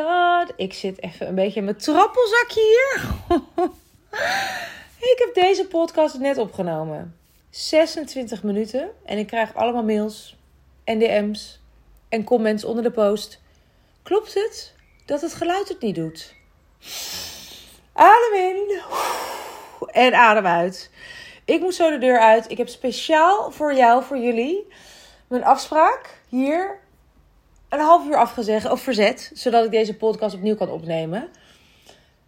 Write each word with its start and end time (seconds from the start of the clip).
god. 0.00 0.52
Ik 0.56 0.72
zit 0.72 1.02
even 1.02 1.28
een 1.28 1.34
beetje 1.34 1.58
in 1.58 1.64
mijn 1.64 1.76
trappelzakje 1.76 2.60
hier. 2.60 3.10
ik 5.12 5.14
heb 5.18 5.34
deze 5.34 5.66
podcast 5.66 6.18
net 6.18 6.38
opgenomen. 6.38 7.16
26 7.50 8.42
minuten. 8.42 8.90
En 9.04 9.18
ik 9.18 9.26
krijg 9.26 9.54
allemaal 9.54 9.84
mails 9.84 10.36
en 10.84 10.98
DM's 10.98 11.60
en 12.08 12.24
comments 12.24 12.64
onder 12.64 12.82
de 12.82 12.90
post. 12.90 13.40
Klopt 14.02 14.34
het 14.34 14.74
dat 15.06 15.20
het 15.20 15.34
geluid 15.34 15.68
het 15.68 15.80
niet 15.80 15.94
doet? 15.94 16.34
Adem 17.92 18.34
in. 18.34 18.80
En 19.86 20.14
adem 20.14 20.46
uit. 20.46 20.90
Ik 21.44 21.60
moet 21.60 21.74
zo 21.74 21.90
de 21.90 21.98
deur 21.98 22.18
uit. 22.18 22.50
Ik 22.50 22.58
heb 22.58 22.68
speciaal 22.68 23.50
voor 23.50 23.74
jou, 23.74 24.04
voor 24.04 24.18
jullie, 24.18 24.66
mijn 25.26 25.44
afspraak 25.44 26.20
hier 26.28 26.80
een 27.72 27.80
half 27.80 28.06
uur 28.06 28.16
afgezegd 28.16 28.70
of 28.70 28.80
verzet, 28.80 29.30
zodat 29.34 29.64
ik 29.64 29.70
deze 29.70 29.96
podcast 29.96 30.34
opnieuw 30.34 30.56
kan 30.56 30.70
opnemen. 30.70 31.28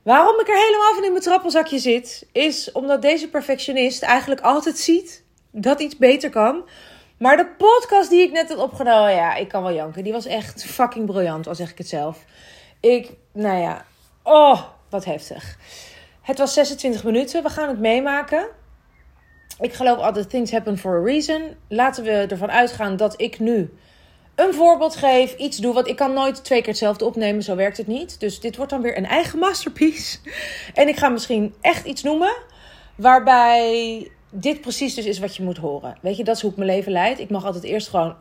Waarom 0.03 0.41
ik 0.41 0.49
er 0.49 0.67
helemaal 0.67 0.95
van 0.95 1.05
in 1.05 1.11
mijn 1.11 1.23
trappelzakje 1.23 1.79
zit, 1.79 2.27
is 2.33 2.73
omdat 2.73 3.03
deze 3.03 3.29
perfectionist 3.29 4.03
eigenlijk 4.03 4.41
altijd 4.41 4.79
ziet 4.79 5.25
dat 5.51 5.81
iets 5.81 5.97
beter 5.97 6.31
kan. 6.31 6.65
Maar 7.19 7.37
de 7.37 7.47
podcast 7.59 8.11
die 8.11 8.23
ik 8.23 8.33
net 8.33 8.49
heb 8.49 8.59
opgenomen, 8.59 9.15
ja, 9.15 9.35
ik 9.35 9.49
kan 9.49 9.63
wel 9.63 9.73
janken. 9.73 10.05
Die 10.05 10.13
was 10.13 10.27
echt 10.27 10.65
fucking 10.65 11.07
briljant, 11.07 11.47
al 11.47 11.55
zeg 11.55 11.71
ik 11.71 11.79
het 11.79 11.89
zelf. 11.89 12.25
Ik, 12.81 13.11
nou 13.33 13.61
ja, 13.61 13.85
oh, 14.23 14.63
wat 14.91 15.05
heftig. 15.05 15.59
Het 16.23 16.39
was 16.39 16.55
26 16.55 17.05
minuten, 17.05 17.43
we 17.43 17.49
gaan 17.49 17.69
het 17.69 17.79
meemaken. 17.79 18.47
Ik 19.61 19.73
geloof 19.73 19.99
altijd, 19.99 20.31
things 20.31 20.51
happen 20.51 20.79
for 20.79 20.97
a 21.01 21.03
reason. 21.03 21.57
Laten 21.69 22.05
we 22.05 22.11
ervan 22.11 22.51
uitgaan 22.51 22.97
dat 22.97 23.21
ik 23.21 23.39
nu 23.39 23.71
een 24.35 24.55
voorbeeld 24.55 24.97
geef, 24.97 25.37
iets 25.37 25.57
doe. 25.57 25.75
Want 25.75 25.89
ik 25.89 25.97
kan 25.97 26.13
nooit 26.13 26.45
twee 26.45 26.61
keer 26.61 26.69
hetzelfde 26.69 27.05
opnemen, 27.05 27.43
zo 27.43 27.57
werkt 27.57 27.77
het 27.77 27.87
niet. 27.87 28.21
Dus 28.21 28.41
dit 28.41 28.57
wordt 28.57 28.71
dan 28.71 28.83
weer 28.83 28.97
een 28.97 29.07
eigen 29.07 29.39
masterpiece. 29.39 30.19
En 30.75 30.89
ik 30.89 30.97
ga 30.97 31.09
misschien 31.09 31.55
echt 31.61 31.87
iets 31.87 32.03
noemen 32.03 32.37
waarbij 32.97 34.11
dit 34.31 34.61
precies 34.61 34.95
dus 34.95 35.05
is 35.05 35.19
wat 35.19 35.37
je 35.37 35.43
moet 35.43 35.57
horen. 35.57 35.97
Weet 36.01 36.17
je, 36.17 36.25
dat 36.25 36.37
is 36.37 36.43
hoe 36.43 36.51
ik 36.51 36.57
mijn 36.57 36.71
leven 36.71 36.93
leid. 36.93 37.19
Ik 37.19 37.31
mag 37.31 37.45
altijd 37.45 37.65
eerst 37.65 37.89
gewoon... 37.89 38.15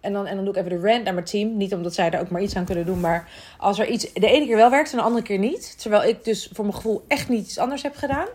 En 0.00 0.12
dan, 0.12 0.26
en 0.26 0.36
dan 0.36 0.44
doe 0.44 0.54
ik 0.54 0.60
even 0.64 0.80
de 0.80 0.88
rant 0.88 1.04
naar 1.04 1.14
mijn 1.14 1.26
team. 1.26 1.56
Niet 1.56 1.74
omdat 1.74 1.94
zij 1.94 2.10
er 2.10 2.20
ook 2.20 2.30
maar 2.30 2.42
iets 2.42 2.56
aan 2.56 2.64
kunnen 2.64 2.86
doen. 2.86 3.00
Maar 3.00 3.28
als 3.58 3.78
er 3.78 3.86
iets 3.86 4.12
de 4.12 4.30
ene 4.30 4.46
keer 4.46 4.56
wel 4.56 4.70
werkt 4.70 4.90
en 4.90 4.96
de 4.96 5.02
andere 5.02 5.24
keer 5.24 5.38
niet. 5.38 5.80
Terwijl 5.80 6.04
ik 6.04 6.24
dus 6.24 6.50
voor 6.52 6.64
mijn 6.64 6.76
gevoel 6.76 7.04
echt 7.08 7.28
niet 7.28 7.46
iets 7.46 7.58
anders 7.58 7.82
heb 7.82 7.96
gedaan. 7.96 8.26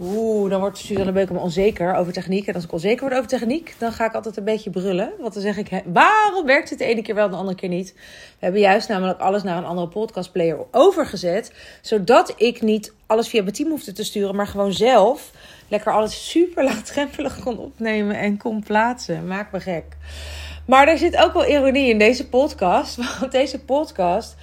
Oeh, 0.00 0.50
dan 0.50 0.60
wordt 0.60 0.78
Suzanne 0.78 1.12
Beukema 1.12 1.40
onzeker 1.40 1.94
over 1.94 2.12
techniek. 2.12 2.46
En 2.46 2.54
als 2.54 2.64
ik 2.64 2.72
onzeker 2.72 3.00
word 3.00 3.14
over 3.14 3.28
techniek, 3.28 3.74
dan 3.78 3.92
ga 3.92 4.04
ik 4.04 4.14
altijd 4.14 4.36
een 4.36 4.44
beetje 4.44 4.70
brullen. 4.70 5.12
Want 5.18 5.32
dan 5.34 5.42
zeg 5.42 5.56
ik, 5.56 5.82
waarom 5.84 6.46
werkt 6.46 6.70
het 6.70 6.78
de 6.78 6.84
ene 6.84 7.02
keer 7.02 7.14
wel 7.14 7.24
en 7.24 7.30
de 7.30 7.36
andere 7.36 7.56
keer 7.56 7.68
niet? 7.68 7.92
We 7.94 8.00
hebben 8.38 8.60
juist 8.60 8.88
namelijk 8.88 9.20
alles 9.20 9.42
naar 9.42 9.56
een 9.56 9.64
andere 9.64 9.88
podcastplayer 9.88 10.58
overgezet. 10.70 11.52
Zodat 11.80 12.34
ik 12.36 12.62
niet 12.62 12.92
alles 13.06 13.28
via 13.28 13.42
mijn 13.42 13.54
team 13.54 13.70
hoefde 13.70 13.92
te 13.92 14.04
sturen, 14.04 14.36
maar 14.36 14.46
gewoon 14.46 14.72
zelf 14.72 15.30
lekker 15.68 15.92
alles 15.92 16.30
super 16.30 16.64
laagdrempelig 16.64 17.40
kon 17.40 17.58
opnemen 17.58 18.18
en 18.18 18.36
kon 18.36 18.62
plaatsen. 18.62 19.26
Maak 19.26 19.52
me 19.52 19.60
gek. 19.60 19.84
Maar 20.66 20.88
er 20.88 20.98
zit 20.98 21.16
ook 21.16 21.32
wel 21.32 21.46
ironie 21.46 21.88
in 21.88 21.98
deze 21.98 22.28
podcast. 22.28 22.96
Want 23.20 23.32
deze 23.32 23.58
podcast 23.58 24.36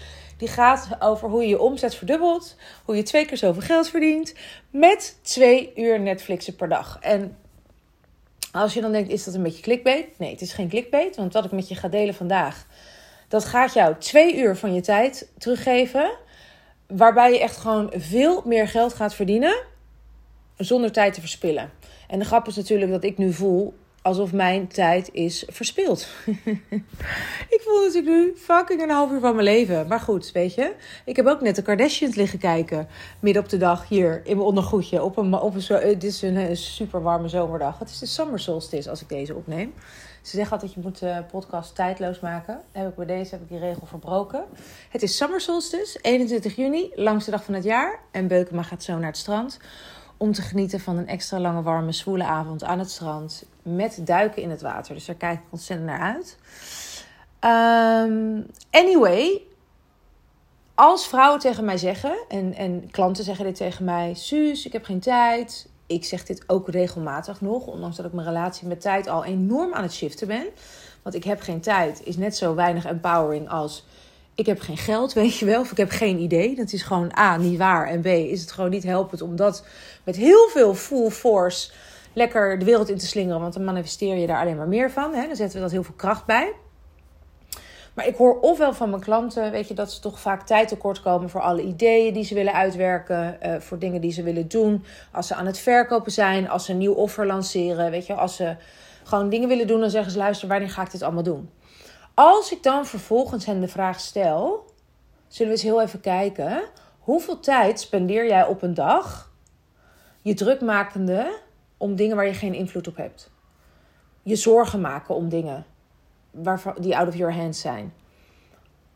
die 0.43 0.51
gaat 0.51 0.87
over 0.99 1.29
hoe 1.29 1.41
je 1.41 1.47
je 1.47 1.59
omzet 1.59 1.95
verdubbelt. 1.95 2.55
Hoe 2.85 2.95
je 2.95 3.03
twee 3.03 3.25
keer 3.25 3.37
zoveel 3.37 3.61
geld 3.61 3.89
verdient. 3.89 4.33
Met 4.69 5.17
twee 5.21 5.71
uur 5.75 5.99
Netflixen 5.99 6.55
per 6.55 6.69
dag. 6.69 6.97
En 7.01 7.37
als 8.51 8.73
je 8.73 8.81
dan 8.81 8.91
denkt, 8.91 9.09
is 9.09 9.23
dat 9.23 9.33
een 9.33 9.43
beetje 9.43 9.61
clickbait? 9.61 10.19
Nee, 10.19 10.31
het 10.31 10.41
is 10.41 10.53
geen 10.53 10.69
clickbait. 10.69 11.15
Want 11.15 11.33
wat 11.33 11.45
ik 11.45 11.51
met 11.51 11.67
je 11.67 11.75
ga 11.75 11.87
delen 11.87 12.13
vandaag. 12.13 12.65
Dat 13.27 13.45
gaat 13.45 13.73
jou 13.73 13.95
twee 13.97 14.37
uur 14.37 14.55
van 14.55 14.73
je 14.73 14.81
tijd 14.81 15.31
teruggeven. 15.37 16.11
Waarbij 16.87 17.31
je 17.31 17.39
echt 17.39 17.57
gewoon 17.57 17.93
veel 17.95 18.41
meer 18.45 18.67
geld 18.67 18.93
gaat 18.93 19.13
verdienen. 19.13 19.63
Zonder 20.57 20.91
tijd 20.91 21.13
te 21.13 21.19
verspillen. 21.19 21.71
En 22.07 22.19
de 22.19 22.25
grap 22.25 22.47
is 22.47 22.55
natuurlijk 22.55 22.91
dat 22.91 23.03
ik 23.03 23.17
nu 23.17 23.33
voel 23.33 23.73
alsof 24.03 24.33
mijn 24.33 24.67
tijd 24.67 25.09
is 25.11 25.43
verspild. 25.47 26.07
ik 27.55 27.61
voel 27.63 27.81
natuurlijk 27.81 28.15
nu 28.15 28.33
fucking 28.37 28.81
een 28.81 28.89
half 28.89 29.11
uur 29.11 29.19
van 29.19 29.35
mijn 29.35 29.47
leven. 29.47 29.87
Maar 29.87 29.99
goed, 29.99 30.31
weet 30.31 30.53
je. 30.53 30.75
Ik 31.05 31.15
heb 31.15 31.25
ook 31.25 31.41
net 31.41 31.55
de 31.55 31.61
Kardashians 31.61 32.15
liggen 32.15 32.39
kijken. 32.39 32.87
Midden 33.19 33.43
op 33.43 33.49
de 33.49 33.57
dag 33.57 33.87
hier 33.87 34.21
in 34.23 34.35
mijn 34.35 34.47
ondergoedje. 34.47 35.03
Op 35.03 35.17
een, 35.17 35.33
op 35.33 35.55
een, 35.55 35.75
het 35.89 36.03
is 36.03 36.21
een, 36.21 36.35
een 36.35 36.57
super 36.57 37.01
warme 37.01 37.27
zomerdag. 37.27 37.79
Het 37.79 37.89
is 37.89 37.99
de 37.99 38.05
summer 38.05 38.39
solstice 38.39 38.89
als 38.89 39.01
ik 39.01 39.09
deze 39.09 39.35
opneem. 39.35 39.73
Ze 40.21 40.35
zeggen 40.35 40.51
altijd, 40.51 40.73
je 40.73 40.79
moet 40.83 40.99
de 40.99 41.23
podcast 41.31 41.75
tijdloos 41.75 42.19
maken. 42.19 42.61
Heb 42.71 42.87
ik 42.87 42.95
bij 42.95 43.05
deze 43.05 43.31
heb 43.31 43.41
ik 43.41 43.49
die 43.49 43.59
regel 43.59 43.85
verbroken. 43.85 44.45
Het 44.89 45.03
is 45.03 45.17
summer 45.17 45.41
solstice, 45.41 45.99
21 46.01 46.55
juni, 46.55 46.91
langste 46.95 47.31
dag 47.31 47.43
van 47.43 47.53
het 47.53 47.63
jaar. 47.63 47.99
En 48.11 48.27
Beukema 48.27 48.63
gaat 48.63 48.83
zo 48.83 48.97
naar 48.97 49.07
het 49.07 49.17
strand 49.17 49.59
om 50.17 50.33
te 50.33 50.41
genieten 50.41 50.79
van 50.79 50.97
een 50.97 51.07
extra 51.07 51.39
lange, 51.39 51.61
warme, 51.61 51.91
zwoele 51.91 52.23
avond 52.23 52.63
aan 52.63 52.79
het 52.79 52.91
strand. 52.91 53.45
Met 53.61 53.99
duiken 54.01 54.41
in 54.41 54.49
het 54.49 54.61
water. 54.61 54.93
Dus 54.93 55.05
daar 55.05 55.15
kijk 55.15 55.39
ik 55.39 55.45
ontzettend 55.49 55.89
naar 55.89 55.99
uit. 55.99 56.37
Um, 57.45 58.45
anyway, 58.71 59.41
als 60.75 61.07
vrouwen 61.07 61.39
tegen 61.39 61.65
mij 61.65 61.77
zeggen, 61.77 62.25
en, 62.27 62.53
en 62.53 62.91
klanten 62.91 63.23
zeggen 63.23 63.45
dit 63.45 63.55
tegen 63.55 63.85
mij: 63.85 64.13
Suus, 64.13 64.65
ik 64.65 64.73
heb 64.73 64.83
geen 64.83 64.99
tijd. 64.99 65.69
Ik 65.87 66.05
zeg 66.05 66.25
dit 66.25 66.43
ook 66.47 66.69
regelmatig 66.69 67.41
nog, 67.41 67.65
ondanks 67.65 67.97
dat 67.97 68.05
ik 68.05 68.13
mijn 68.13 68.27
relatie 68.27 68.67
met 68.67 68.81
tijd 68.81 69.07
al 69.07 69.25
enorm 69.25 69.73
aan 69.73 69.83
het 69.83 69.93
shiften 69.93 70.27
ben. 70.27 70.45
Want 71.01 71.15
ik 71.15 71.23
heb 71.23 71.41
geen 71.41 71.61
tijd 71.61 72.03
is 72.03 72.17
net 72.17 72.37
zo 72.37 72.55
weinig 72.55 72.85
empowering 72.85 73.49
als 73.49 73.85
ik 74.35 74.45
heb 74.45 74.59
geen 74.59 74.77
geld, 74.77 75.13
weet 75.23 75.37
je 75.37 75.45
wel, 75.45 75.61
of 75.61 75.71
ik 75.71 75.77
heb 75.77 75.89
geen 75.89 76.19
idee. 76.19 76.55
Dat 76.55 76.73
is 76.73 76.81
gewoon 76.81 77.17
A, 77.17 77.37
niet 77.37 77.57
waar. 77.57 77.87
En 77.87 78.01
B, 78.01 78.05
is 78.05 78.41
het 78.41 78.51
gewoon 78.51 78.69
niet 78.69 78.83
helpend 78.83 79.21
om 79.21 79.35
dat 79.35 79.65
met 80.03 80.15
heel 80.15 80.49
veel 80.49 80.75
full 80.75 81.09
force 81.09 81.71
lekker 82.13 82.59
de 82.59 82.65
wereld 82.65 82.89
in 82.89 82.97
te 82.97 83.07
slingeren. 83.07 83.41
Want 83.41 83.53
dan 83.53 83.63
manifesteer 83.63 84.17
je 84.17 84.27
daar 84.27 84.39
alleen 84.39 84.57
maar 84.57 84.67
meer 84.67 84.91
van. 84.91 85.13
Hè? 85.13 85.27
Dan 85.27 85.35
zetten 85.35 85.55
we 85.55 85.63
dat 85.63 85.71
heel 85.71 85.83
veel 85.83 85.95
kracht 85.95 86.25
bij. 86.25 86.53
Maar 87.93 88.07
ik 88.07 88.15
hoor 88.15 88.39
ofwel 88.39 88.73
van 88.73 88.89
mijn 88.89 89.01
klanten, 89.01 89.51
weet 89.51 89.67
je, 89.67 89.73
dat 89.73 89.91
ze 89.91 89.99
toch 89.99 90.19
vaak 90.19 90.45
tijd 90.45 90.67
tekort 90.67 91.01
komen 91.01 91.29
voor 91.29 91.41
alle 91.41 91.61
ideeën 91.61 92.13
die 92.13 92.23
ze 92.23 92.33
willen 92.33 92.53
uitwerken, 92.53 93.37
uh, 93.43 93.55
voor 93.59 93.79
dingen 93.79 94.01
die 94.01 94.11
ze 94.11 94.23
willen 94.23 94.47
doen. 94.47 94.83
Als 95.11 95.27
ze 95.27 95.35
aan 95.35 95.45
het 95.45 95.59
verkopen 95.59 96.11
zijn, 96.11 96.49
als 96.49 96.65
ze 96.65 96.71
een 96.71 96.77
nieuw 96.77 96.93
offer 96.93 97.25
lanceren, 97.25 97.91
weet 97.91 98.05
je, 98.05 98.13
als 98.13 98.35
ze 98.35 98.55
gewoon 99.03 99.29
dingen 99.29 99.47
willen 99.47 99.67
doen, 99.67 99.79
dan 99.79 99.89
zeggen 99.89 100.11
ze: 100.11 100.17
luister, 100.17 100.47
wanneer 100.47 100.69
ga 100.69 100.81
ik 100.81 100.91
dit 100.91 101.01
allemaal 101.01 101.23
doen? 101.23 101.49
Als 102.13 102.51
ik 102.51 102.63
dan 102.63 102.85
vervolgens 102.85 103.45
hen 103.45 103.59
de 103.59 103.67
vraag 103.67 103.99
stel, 103.99 104.65
zullen 105.27 105.51
we 105.51 105.57
eens 105.57 105.67
heel 105.67 105.81
even 105.81 106.01
kijken. 106.01 106.63
Hoeveel 106.99 107.39
tijd 107.39 107.79
spendeer 107.79 108.27
jij 108.27 108.45
op 108.45 108.61
een 108.61 108.73
dag 108.73 109.31
je 110.21 110.33
druk 110.33 110.61
makende 110.61 111.39
om 111.77 111.95
dingen 111.95 112.15
waar 112.15 112.25
je 112.25 112.33
geen 112.33 112.53
invloed 112.53 112.87
op 112.87 112.97
hebt? 112.97 113.31
Je 114.23 114.35
zorgen 114.35 114.81
maken 114.81 115.15
om 115.15 115.29
dingen 115.29 115.65
waarvan, 116.31 116.75
die 116.79 116.97
out 116.97 117.07
of 117.07 117.15
your 117.15 117.35
hands 117.35 117.59
zijn. 117.59 117.93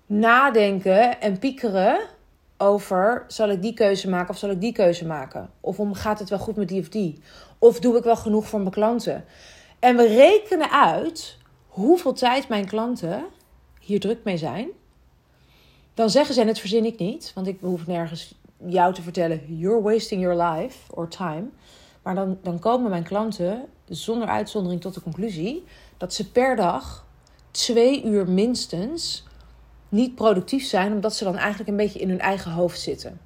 Nadenken 0.05 1.21
en 1.21 1.39
piekeren 1.39 1.99
over: 2.57 3.23
zal 3.27 3.49
ik 3.49 3.61
die 3.61 3.73
keuze 3.73 4.09
maken 4.09 4.29
of 4.29 4.37
zal 4.37 4.49
ik 4.49 4.61
die 4.61 4.73
keuze 4.73 5.05
maken? 5.05 5.49
Of 5.61 5.79
om, 5.79 5.93
gaat 5.93 6.19
het 6.19 6.29
wel 6.29 6.39
goed 6.39 6.55
met 6.55 6.67
die 6.67 6.81
of 6.81 6.89
die? 6.89 7.21
Of 7.59 7.79
doe 7.79 7.97
ik 7.97 8.03
wel 8.03 8.15
genoeg 8.15 8.47
voor 8.47 8.59
mijn 8.59 8.71
klanten? 8.71 9.25
En 9.79 9.95
we 9.95 10.07
rekenen 10.07 10.71
uit 10.71 11.36
hoeveel 11.77 12.13
tijd 12.13 12.47
mijn 12.47 12.65
klanten 12.65 13.25
hier 13.79 13.99
druk 13.99 14.23
mee 14.23 14.37
zijn, 14.37 14.67
dan 15.93 16.09
zeggen 16.09 16.33
ze, 16.33 16.41
en 16.41 16.47
het 16.47 16.59
verzin 16.59 16.85
ik 16.85 16.99
niet, 16.99 17.31
want 17.35 17.47
ik 17.47 17.57
hoef 17.61 17.87
nergens 17.87 18.35
jou 18.67 18.93
te 18.93 19.01
vertellen, 19.01 19.57
you're 19.57 19.81
wasting 19.81 20.21
your 20.21 20.43
life 20.43 20.93
or 20.93 21.07
time. 21.07 21.43
Maar 22.01 22.15
dan, 22.15 22.37
dan 22.41 22.59
komen 22.59 22.89
mijn 22.89 23.03
klanten 23.03 23.65
zonder 23.85 24.27
uitzondering 24.27 24.81
tot 24.81 24.93
de 24.93 25.01
conclusie 25.01 25.63
dat 25.97 26.13
ze 26.13 26.31
per 26.31 26.55
dag 26.55 27.05
twee 27.51 28.03
uur 28.03 28.29
minstens 28.29 29.23
niet 29.89 30.15
productief 30.15 30.65
zijn, 30.65 30.93
omdat 30.93 31.15
ze 31.15 31.23
dan 31.23 31.37
eigenlijk 31.37 31.69
een 31.69 31.75
beetje 31.75 31.99
in 31.99 32.09
hun 32.09 32.19
eigen 32.19 32.51
hoofd 32.51 32.79
zitten. 32.79 33.19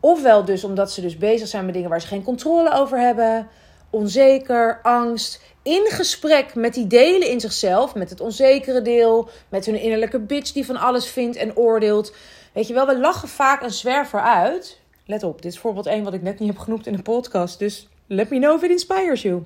Ofwel 0.00 0.44
dus 0.44 0.64
omdat 0.64 0.92
ze 0.92 1.00
dus 1.00 1.16
bezig 1.16 1.48
zijn 1.48 1.64
met 1.64 1.74
dingen 1.74 1.90
waar 1.90 2.00
ze 2.00 2.06
geen 2.06 2.22
controle 2.22 2.72
over 2.72 2.98
hebben, 2.98 3.48
onzeker, 3.90 4.80
angst, 4.82 5.42
in 5.62 5.86
gesprek 5.88 6.54
met 6.54 6.74
die 6.74 6.86
delen 6.86 7.30
in 7.30 7.40
zichzelf, 7.40 7.94
met 7.94 8.10
het 8.10 8.20
onzekere 8.20 8.82
deel, 8.82 9.28
met 9.48 9.66
hun 9.66 9.80
innerlijke 9.80 10.18
bitch 10.18 10.52
die 10.52 10.66
van 10.66 10.76
alles 10.76 11.06
vindt 11.06 11.36
en 11.36 11.56
oordeelt. 11.56 12.14
Weet 12.52 12.66
je 12.66 12.74
wel, 12.74 12.86
we 12.86 12.98
lachen 12.98 13.28
vaak 13.28 13.62
een 13.62 13.70
zwerver 13.70 14.20
uit. 14.20 14.80
Let 15.06 15.22
op, 15.22 15.42
dit 15.42 15.52
is 15.52 15.58
voorbeeld 15.58 15.86
1 15.86 16.04
wat 16.04 16.14
ik 16.14 16.22
net 16.22 16.38
niet 16.38 16.48
heb 16.48 16.58
genoemd 16.58 16.86
in 16.86 16.96
de 16.96 17.02
podcast. 17.02 17.58
Dus 17.58 17.88
let 18.06 18.30
me 18.30 18.38
know 18.38 18.56
if 18.56 18.62
it 18.62 18.70
inspires 18.70 19.22
you. 19.22 19.42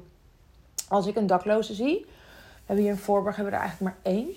Als 0.88 1.06
ik 1.06 1.16
een 1.16 1.26
dakloze 1.26 1.74
zie, 1.74 2.06
we 2.06 2.60
hebben 2.64 2.84
hier 2.84 2.94
in 2.94 3.00
Voorburg 3.00 3.36
hebben 3.36 3.52
we 3.52 3.58
er 3.58 3.64
eigenlijk 3.64 3.96
maar 3.96 4.12
één. 4.12 4.28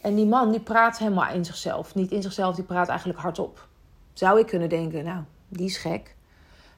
En 0.00 0.14
die 0.14 0.26
man 0.26 0.50
die 0.50 0.60
praat 0.60 0.98
helemaal 0.98 1.32
in 1.32 1.44
zichzelf. 1.44 1.94
Niet 1.94 2.10
in 2.10 2.22
zichzelf, 2.22 2.54
die 2.54 2.64
praat 2.64 2.88
eigenlijk 2.88 3.18
hardop. 3.18 3.68
Zou 4.12 4.38
ik 4.38 4.46
kunnen 4.46 4.68
denken, 4.68 5.04
nou, 5.04 5.22
die 5.48 5.66
is 5.66 5.76
gek. 5.76 6.14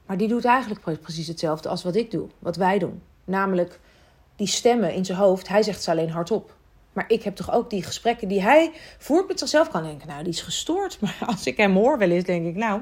Maar 0.07 0.17
die 0.17 0.29
doet 0.29 0.45
eigenlijk 0.45 1.01
precies 1.01 1.27
hetzelfde 1.27 1.69
als 1.69 1.83
wat 1.83 1.95
ik 1.95 2.11
doe, 2.11 2.29
wat 2.39 2.57
wij 2.57 2.79
doen. 2.79 3.03
Namelijk 3.25 3.81
die 4.43 4.51
stemmen 4.51 4.95
in 4.95 5.05
zijn 5.05 5.19
hoofd, 5.19 5.49
hij 5.49 5.63
zegt 5.63 5.83
ze 5.83 5.91
alleen 5.91 6.11
hardop. 6.11 6.55
Maar 6.93 7.05
ik 7.09 7.23
heb 7.23 7.37
toch 7.37 7.53
ook 7.53 7.71
die 7.71 7.83
gesprekken 7.83 8.29
die 8.29 8.43
hij 8.43 8.73
voert 8.99 9.29
met 9.29 9.39
zichzelf. 9.39 9.69
Kan 9.69 9.83
denken, 9.83 10.09
nou, 10.09 10.23
die 10.23 10.33
is 10.33 10.41
gestoord. 10.41 10.99
Maar 11.01 11.19
als 11.27 11.47
ik 11.47 11.57
hem 11.57 11.75
hoor 11.75 11.99
wel 11.99 12.11
eens, 12.11 12.25
denk 12.25 12.47
ik, 12.47 12.55
nou, 12.55 12.81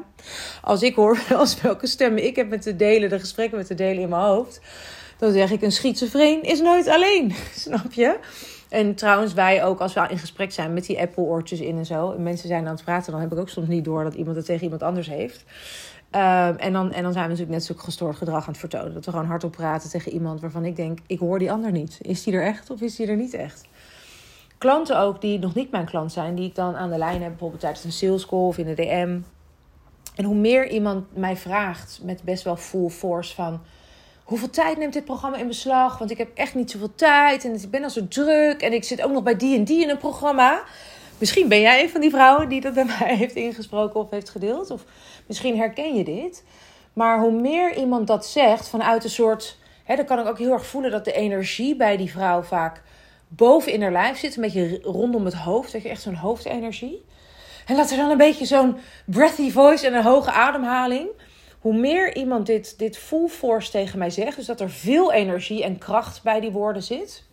als 0.62 0.82
ik 0.82 0.94
hoor 0.94 1.22
als 1.34 1.60
welke 1.60 1.86
stemmen 1.86 2.24
ik 2.24 2.36
heb 2.36 2.48
met 2.48 2.62
te 2.62 2.76
delen, 2.76 3.08
de 3.08 3.18
gesprekken 3.18 3.58
met 3.58 3.66
te 3.66 3.74
delen 3.74 4.02
in 4.02 4.08
mijn 4.08 4.22
hoofd. 4.22 4.60
Dan 5.18 5.32
zeg 5.32 5.50
ik, 5.50 5.62
een 5.62 5.72
schizofreen 5.72 6.42
is 6.42 6.60
nooit 6.60 6.88
alleen. 6.88 7.34
Snap 7.54 7.92
je? 7.92 8.18
En 8.68 8.94
trouwens, 8.94 9.32
wij 9.32 9.64
ook, 9.64 9.80
als 9.80 9.94
we 9.94 10.06
in 10.08 10.18
gesprek 10.18 10.52
zijn 10.52 10.72
met 10.72 10.86
die 10.86 11.00
Apple-oortjes 11.00 11.60
in 11.60 11.78
en 11.78 11.86
zo. 11.86 12.12
En 12.12 12.22
mensen 12.22 12.48
zijn 12.48 12.66
aan 12.66 12.74
het 12.74 12.84
praten, 12.84 13.12
dan 13.12 13.20
heb 13.20 13.32
ik 13.32 13.38
ook 13.38 13.48
soms 13.48 13.68
niet 13.68 13.84
door 13.84 14.04
dat 14.04 14.14
iemand 14.14 14.36
het 14.36 14.44
tegen 14.44 14.62
iemand 14.62 14.82
anders 14.82 15.08
heeft. 15.08 15.44
Ehm, 16.10 16.54
en, 16.56 16.72
dan, 16.72 16.92
en 16.92 17.02
dan 17.02 17.12
zijn 17.12 17.24
we 17.24 17.30
natuurlijk 17.30 17.58
net 17.58 17.64
zo 17.64 17.74
gestoord 17.76 18.16
gedrag 18.16 18.42
aan 18.42 18.50
het 18.50 18.58
vertonen. 18.58 18.94
Dat 18.94 19.04
we 19.04 19.10
gewoon 19.10 19.26
hardop 19.26 19.52
praten 19.52 19.90
tegen 19.90 20.12
iemand 20.12 20.40
waarvan 20.40 20.64
ik 20.64 20.76
denk: 20.76 20.98
ik 21.06 21.18
hoor 21.18 21.38
die 21.38 21.52
ander 21.52 21.72
niet. 21.72 21.98
Is 22.00 22.22
die 22.22 22.34
er 22.34 22.44
echt 22.44 22.70
of 22.70 22.80
is 22.80 22.96
die 22.96 23.06
er 23.06 23.16
niet 23.16 23.34
echt? 23.34 23.68
Klanten 24.58 24.98
ook 24.98 25.20
die 25.20 25.38
nog 25.38 25.54
niet 25.54 25.70
mijn 25.70 25.84
klant 25.84 26.12
zijn, 26.12 26.34
die 26.34 26.48
ik 26.48 26.54
dan 26.54 26.76
aan 26.76 26.90
de 26.90 26.98
lijn 26.98 27.22
heb, 27.22 27.30
bijvoorbeeld 27.30 27.60
tijdens 27.60 27.84
een 27.84 27.92
sales 27.92 28.26
call 28.26 28.38
of 28.38 28.58
in 28.58 28.66
de 28.66 28.74
DM. 28.74 29.18
En 30.14 30.24
hoe 30.24 30.34
meer 30.34 30.68
iemand 30.68 31.16
mij 31.16 31.36
vraagt 31.36 32.00
met 32.02 32.22
best 32.22 32.44
wel 32.44 32.56
full 32.56 32.88
force 32.88 33.34
van 33.34 33.60
hoeveel 34.24 34.50
tijd 34.50 34.78
neemt 34.78 34.92
dit 34.92 35.04
programma 35.04 35.36
in 35.36 35.46
beslag? 35.46 35.98
Want 35.98 36.10
ik 36.10 36.18
heb 36.18 36.30
echt 36.34 36.54
niet 36.54 36.70
zoveel 36.70 36.94
tijd 36.94 37.44
en 37.44 37.54
ik 37.54 37.70
ben 37.70 37.82
al 37.82 37.90
zo 37.90 38.08
druk 38.08 38.62
en 38.62 38.72
ik 38.72 38.84
zit 38.84 39.02
ook 39.02 39.12
nog 39.12 39.22
bij 39.22 39.36
die 39.36 39.56
en 39.58 39.64
die 39.64 39.82
in 39.82 39.90
een 39.90 39.98
programma. 39.98 40.62
Misschien 41.20 41.48
ben 41.48 41.60
jij 41.60 41.82
een 41.82 41.90
van 41.90 42.00
die 42.00 42.10
vrouwen 42.10 42.48
die 42.48 42.60
dat 42.60 42.74
bij 42.74 42.84
mij 42.98 43.16
heeft 43.16 43.34
ingesproken 43.34 44.00
of 44.00 44.10
heeft 44.10 44.30
gedeeld. 44.30 44.70
Of 44.70 44.84
misschien 45.26 45.56
herken 45.56 45.94
je 45.94 46.04
dit. 46.04 46.44
Maar 46.92 47.20
hoe 47.20 47.40
meer 47.40 47.76
iemand 47.76 48.06
dat 48.06 48.26
zegt 48.26 48.68
vanuit 48.68 49.04
een 49.04 49.10
soort. 49.10 49.56
Hè, 49.84 49.96
dan 49.96 50.04
kan 50.04 50.18
ik 50.18 50.26
ook 50.26 50.38
heel 50.38 50.52
erg 50.52 50.66
voelen 50.66 50.90
dat 50.90 51.04
de 51.04 51.12
energie 51.12 51.76
bij 51.76 51.96
die 51.96 52.10
vrouw 52.10 52.42
vaak 52.42 52.82
boven 53.28 53.72
in 53.72 53.82
haar 53.82 53.92
lijf 53.92 54.18
zit. 54.18 54.36
Een 54.36 54.42
beetje 54.42 54.80
rondom 54.82 55.24
het 55.24 55.34
hoofd. 55.34 55.72
Dat 55.72 55.82
je 55.82 55.88
echt 55.88 56.02
zo'n 56.02 56.14
hoofdenergie. 56.14 57.04
En 57.66 57.76
dat 57.76 57.90
er 57.90 57.96
dan 57.96 58.10
een 58.10 58.16
beetje 58.16 58.46
zo'n 58.46 58.76
breathy 59.04 59.50
voice 59.50 59.86
en 59.86 59.94
een 59.94 60.02
hoge 60.02 60.30
ademhaling. 60.30 61.08
Hoe 61.60 61.74
meer 61.74 62.16
iemand 62.16 62.46
dit, 62.46 62.78
dit 62.78 62.98
full 62.98 63.28
force 63.28 63.70
tegen 63.70 63.98
mij 63.98 64.10
zegt. 64.10 64.36
Dus 64.36 64.46
dat 64.46 64.60
er 64.60 64.70
veel 64.70 65.12
energie 65.12 65.64
en 65.64 65.78
kracht 65.78 66.22
bij 66.22 66.40
die 66.40 66.50
woorden 66.50 66.82
zit 66.82 67.28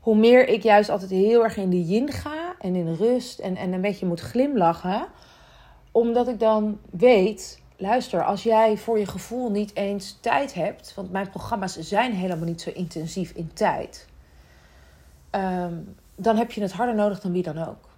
hoe 0.00 0.16
meer 0.16 0.48
ik 0.48 0.62
juist 0.62 0.90
altijd 0.90 1.10
heel 1.10 1.44
erg 1.44 1.56
in 1.56 1.70
de 1.70 1.84
yin 1.84 2.12
ga 2.12 2.54
en 2.58 2.74
in 2.74 2.94
rust 2.94 3.38
en, 3.38 3.56
en 3.56 3.72
een 3.72 3.80
beetje 3.80 4.06
moet 4.06 4.20
glimlachen. 4.20 5.06
Omdat 5.92 6.28
ik 6.28 6.40
dan 6.40 6.78
weet, 6.90 7.60
luister, 7.76 8.24
als 8.24 8.42
jij 8.42 8.76
voor 8.76 8.98
je 8.98 9.06
gevoel 9.06 9.50
niet 9.50 9.76
eens 9.76 10.18
tijd 10.20 10.54
hebt, 10.54 10.94
want 10.94 11.10
mijn 11.10 11.30
programma's 11.30 11.78
zijn 11.78 12.12
helemaal 12.12 12.46
niet 12.46 12.60
zo 12.60 12.70
intensief 12.74 13.30
in 13.30 13.50
tijd, 13.52 14.06
ehm, 15.30 15.74
dan 16.16 16.36
heb 16.36 16.52
je 16.52 16.62
het 16.62 16.72
harder 16.72 16.94
nodig 16.94 17.20
dan 17.20 17.32
wie 17.32 17.42
dan 17.42 17.58
ook. 17.68 17.88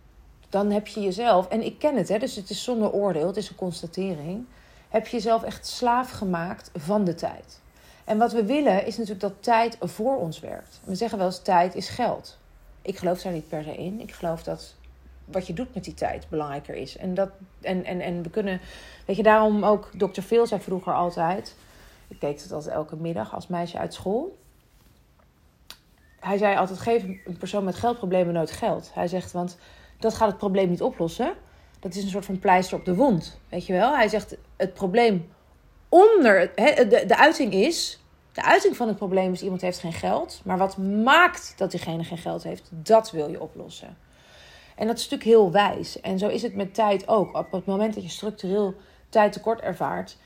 Dan 0.48 0.70
heb 0.70 0.86
je 0.86 1.00
jezelf, 1.00 1.48
en 1.48 1.64
ik 1.64 1.78
ken 1.78 1.96
het, 1.96 2.08
hè, 2.08 2.18
dus 2.18 2.36
het 2.36 2.50
is 2.50 2.64
zonder 2.64 2.92
oordeel, 2.92 3.26
het 3.26 3.36
is 3.36 3.48
een 3.48 3.56
constatering, 3.56 4.44
heb 4.88 5.06
je 5.06 5.16
jezelf 5.16 5.42
echt 5.42 5.66
slaaf 5.66 6.10
gemaakt 6.10 6.70
van 6.74 7.04
de 7.04 7.14
tijd. 7.14 7.61
En 8.04 8.18
wat 8.18 8.32
we 8.32 8.44
willen 8.44 8.86
is 8.86 8.96
natuurlijk 8.96 9.20
dat 9.20 9.42
tijd 9.42 9.76
voor 9.80 10.16
ons 10.16 10.40
werkt. 10.40 10.80
We 10.84 10.94
zeggen 10.94 11.18
wel 11.18 11.26
eens 11.26 11.42
tijd 11.42 11.74
is 11.74 11.88
geld. 11.88 12.38
Ik 12.82 12.98
geloof 12.98 13.22
daar 13.22 13.32
niet 13.32 13.48
per 13.48 13.62
se 13.62 13.76
in. 13.76 14.00
Ik 14.00 14.12
geloof 14.12 14.42
dat 14.42 14.74
wat 15.24 15.46
je 15.46 15.52
doet 15.52 15.74
met 15.74 15.84
die 15.84 15.94
tijd 15.94 16.28
belangrijker 16.28 16.74
is. 16.74 16.96
En, 16.96 17.14
dat, 17.14 17.30
en, 17.60 17.84
en, 17.84 18.00
en 18.00 18.22
we 18.22 18.30
kunnen, 18.30 18.60
weet 19.06 19.16
je, 19.16 19.22
daarom 19.22 19.64
ook 19.64 19.90
Dr. 19.96 20.20
Phil 20.20 20.46
zei 20.46 20.60
vroeger 20.60 20.94
altijd. 20.94 21.54
Ik 22.08 22.18
keek 22.18 22.42
het 22.42 22.52
altijd 22.52 22.74
elke 22.74 22.96
middag 22.96 23.34
als 23.34 23.46
meisje 23.46 23.78
uit 23.78 23.94
school. 23.94 24.38
Hij 26.20 26.38
zei 26.38 26.56
altijd: 26.56 26.78
geef 26.78 27.02
een 27.02 27.36
persoon 27.38 27.64
met 27.64 27.74
geldproblemen 27.74 28.34
nooit 28.34 28.50
geld. 28.50 28.90
Hij 28.94 29.08
zegt, 29.08 29.32
want 29.32 29.58
dat 29.98 30.14
gaat 30.14 30.28
het 30.28 30.38
probleem 30.38 30.68
niet 30.68 30.82
oplossen. 30.82 31.34
Dat 31.80 31.94
is 31.94 32.02
een 32.02 32.10
soort 32.10 32.24
van 32.24 32.38
pleister 32.38 32.78
op 32.78 32.84
de 32.84 32.94
wond. 32.94 33.38
Weet 33.48 33.66
je 33.66 33.72
wel? 33.72 33.96
Hij 33.96 34.08
zegt: 34.08 34.36
het 34.56 34.74
probleem 34.74 35.30
onder, 35.92 36.52
de, 36.54 37.04
de 37.06 37.16
uiting 37.16 37.52
is, 37.52 37.98
de 38.32 38.42
uiting 38.42 38.76
van 38.76 38.88
het 38.88 38.96
probleem 38.96 39.32
is 39.32 39.42
iemand 39.42 39.60
heeft 39.60 39.78
geen 39.78 39.92
geld. 39.92 40.40
Maar 40.44 40.58
wat 40.58 40.76
maakt 40.76 41.54
dat 41.56 41.70
diegene 41.70 42.04
geen 42.04 42.18
geld 42.18 42.42
heeft, 42.42 42.68
dat 42.70 43.10
wil 43.10 43.30
je 43.30 43.40
oplossen. 43.40 43.96
En 44.76 44.86
dat 44.86 44.96
is 44.96 45.08
natuurlijk 45.08 45.30
heel 45.30 45.50
wijs. 45.50 46.00
En 46.00 46.18
zo 46.18 46.28
is 46.28 46.42
het 46.42 46.54
met 46.54 46.74
tijd 46.74 47.08
ook. 47.08 47.36
Op 47.36 47.52
het 47.52 47.66
moment 47.66 47.94
dat 47.94 48.02
je 48.02 48.08
structureel 48.08 48.74
tijd 49.08 49.32
tekort 49.32 49.60
ervaart. 49.60 50.16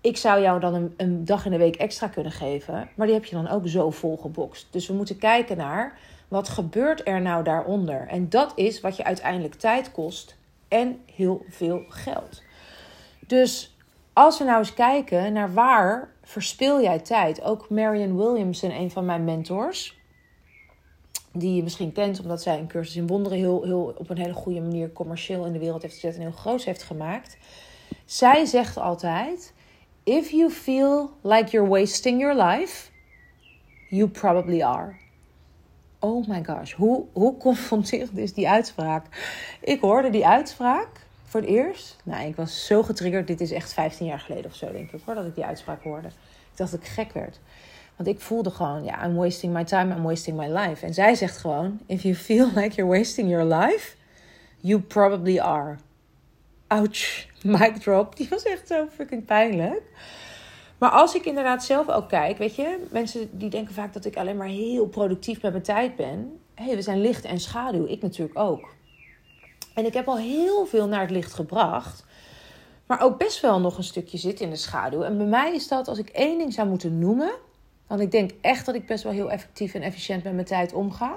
Ik 0.00 0.16
zou 0.16 0.40
jou 0.40 0.60
dan 0.60 0.74
een, 0.74 0.94
een 0.96 1.24
dag 1.24 1.44
in 1.44 1.50
de 1.50 1.58
week 1.58 1.76
extra 1.76 2.08
kunnen 2.08 2.32
geven. 2.32 2.88
Maar 2.94 3.06
die 3.06 3.16
heb 3.16 3.24
je 3.24 3.34
dan 3.34 3.48
ook 3.48 3.68
zo 3.68 3.90
vol 3.90 4.16
gebokst. 4.16 4.66
Dus 4.70 4.86
we 4.86 4.94
moeten 4.94 5.18
kijken 5.18 5.56
naar 5.56 5.98
wat 6.28 6.48
gebeurt 6.48 7.06
er 7.06 7.20
nou 7.20 7.44
daaronder. 7.44 8.06
En 8.08 8.28
dat 8.28 8.52
is 8.54 8.80
wat 8.80 8.96
je 8.96 9.04
uiteindelijk 9.04 9.54
tijd 9.54 9.92
kost 9.92 10.36
en 10.68 11.00
heel 11.14 11.44
veel 11.48 11.84
geld. 11.88 12.42
Dus 13.26 13.71
als 14.12 14.38
we 14.38 14.44
nou 14.44 14.58
eens 14.58 14.74
kijken 14.74 15.32
naar 15.32 15.54
waar 15.54 16.12
verspil 16.22 16.82
jij 16.82 16.98
tijd. 16.98 17.42
Ook 17.42 17.70
Marion 17.70 18.16
Williamson, 18.16 18.70
een 18.70 18.90
van 18.90 19.04
mijn 19.04 19.24
mentors. 19.24 20.00
Die 21.32 21.54
je 21.54 21.62
misschien 21.62 21.92
kent 21.92 22.20
omdat 22.20 22.42
zij 22.42 22.58
een 22.58 22.66
cursus 22.66 22.96
in 22.96 23.06
wonderen 23.06 23.38
heel, 23.38 23.62
heel 23.62 23.94
op 23.98 24.10
een 24.10 24.18
hele 24.18 24.32
goede 24.32 24.60
manier 24.60 24.92
commercieel 24.92 25.46
in 25.46 25.52
de 25.52 25.58
wereld 25.58 25.82
heeft 25.82 25.94
gezet 25.94 26.14
en 26.14 26.20
heel 26.20 26.30
groot 26.30 26.64
heeft 26.64 26.82
gemaakt. 26.82 27.36
Zij 28.04 28.44
zegt 28.44 28.76
altijd: 28.76 29.52
If 30.04 30.30
you 30.30 30.50
feel 30.50 31.10
like 31.20 31.50
you're 31.50 31.68
wasting 31.68 32.20
your 32.20 32.42
life, 32.42 32.90
you 33.88 34.08
probably 34.08 34.62
are. 34.62 34.96
Oh 35.98 36.26
my 36.26 36.44
gosh, 36.44 36.72
hoe, 36.72 37.04
hoe 37.12 37.36
confronterend 37.36 38.18
is 38.18 38.32
die 38.32 38.48
uitspraak? 38.48 39.06
Ik 39.60 39.80
hoorde 39.80 40.10
die 40.10 40.26
uitspraak 40.26 40.88
voor 41.32 41.40
het 41.40 41.50
eerst. 41.50 41.96
Nou, 42.04 42.26
ik 42.26 42.36
was 42.36 42.66
zo 42.66 42.82
getriggerd. 42.82 43.26
Dit 43.26 43.40
is 43.40 43.50
echt 43.50 43.72
15 43.72 44.06
jaar 44.06 44.18
geleden 44.18 44.44
of 44.44 44.56
zo, 44.56 44.72
denk 44.72 44.92
ik, 44.92 45.00
hoor, 45.04 45.14
dat 45.14 45.26
ik 45.26 45.34
die 45.34 45.44
uitspraak 45.44 45.82
hoorde. 45.82 46.08
Ik 46.08 46.56
dacht 46.56 46.70
dat 46.70 46.80
ik 46.80 46.86
gek 46.86 47.12
werd. 47.12 47.40
Want 47.96 48.08
ik 48.08 48.20
voelde 48.20 48.50
gewoon, 48.50 48.84
ja, 48.84 49.06
I'm 49.06 49.14
wasting 49.14 49.52
my 49.52 49.64
time, 49.64 49.94
I'm 49.94 50.02
wasting 50.02 50.36
my 50.36 50.48
life. 50.48 50.86
En 50.86 50.94
zij 50.94 51.14
zegt 51.14 51.36
gewoon, 51.36 51.80
if 51.86 52.02
you 52.02 52.14
feel 52.14 52.46
like 52.54 52.74
you're 52.74 52.98
wasting 52.98 53.30
your 53.30 53.54
life, 53.54 53.96
you 54.60 54.80
probably 54.80 55.38
are. 55.38 55.76
Ouch, 56.66 57.26
mic 57.58 57.76
drop. 57.76 58.16
Die 58.16 58.28
was 58.30 58.42
echt 58.42 58.66
zo 58.68 58.86
fucking 58.94 59.24
pijnlijk. 59.24 59.82
Maar 60.78 60.90
als 60.90 61.14
ik 61.14 61.24
inderdaad 61.24 61.64
zelf 61.64 61.88
ook 61.88 62.08
kijk, 62.08 62.38
weet 62.38 62.54
je, 62.54 62.86
mensen 62.90 63.38
die 63.38 63.50
denken 63.50 63.74
vaak 63.74 63.92
dat 63.92 64.04
ik 64.04 64.16
alleen 64.16 64.36
maar 64.36 64.46
heel 64.46 64.86
productief 64.86 65.42
met 65.42 65.52
mijn 65.52 65.64
tijd 65.64 65.96
ben. 65.96 66.40
Hé, 66.54 66.64
hey, 66.64 66.76
we 66.76 66.82
zijn 66.82 67.00
licht 67.00 67.24
en 67.24 67.40
schaduw. 67.40 67.86
Ik 67.86 68.02
natuurlijk 68.02 68.38
ook. 68.38 68.74
En 69.74 69.86
ik 69.86 69.94
heb 69.94 70.08
al 70.08 70.18
heel 70.18 70.66
veel 70.66 70.86
naar 70.88 71.00
het 71.00 71.10
licht 71.10 71.32
gebracht. 71.32 72.04
Maar 72.86 73.00
ook 73.00 73.18
best 73.18 73.40
wel 73.40 73.60
nog 73.60 73.76
een 73.76 73.84
stukje 73.84 74.18
zit 74.18 74.40
in 74.40 74.50
de 74.50 74.56
schaduw. 74.56 75.02
En 75.02 75.16
bij 75.16 75.26
mij 75.26 75.54
is 75.54 75.68
dat, 75.68 75.88
als 75.88 75.98
ik 75.98 76.08
één 76.08 76.38
ding 76.38 76.52
zou 76.52 76.68
moeten 76.68 76.98
noemen. 76.98 77.32
Want 77.86 78.00
ik 78.00 78.10
denk 78.10 78.30
echt 78.40 78.66
dat 78.66 78.74
ik 78.74 78.86
best 78.86 79.04
wel 79.04 79.12
heel 79.12 79.30
effectief 79.30 79.74
en 79.74 79.82
efficiënt 79.82 80.24
met 80.24 80.32
mijn 80.32 80.46
tijd 80.46 80.72
omga. 80.72 81.16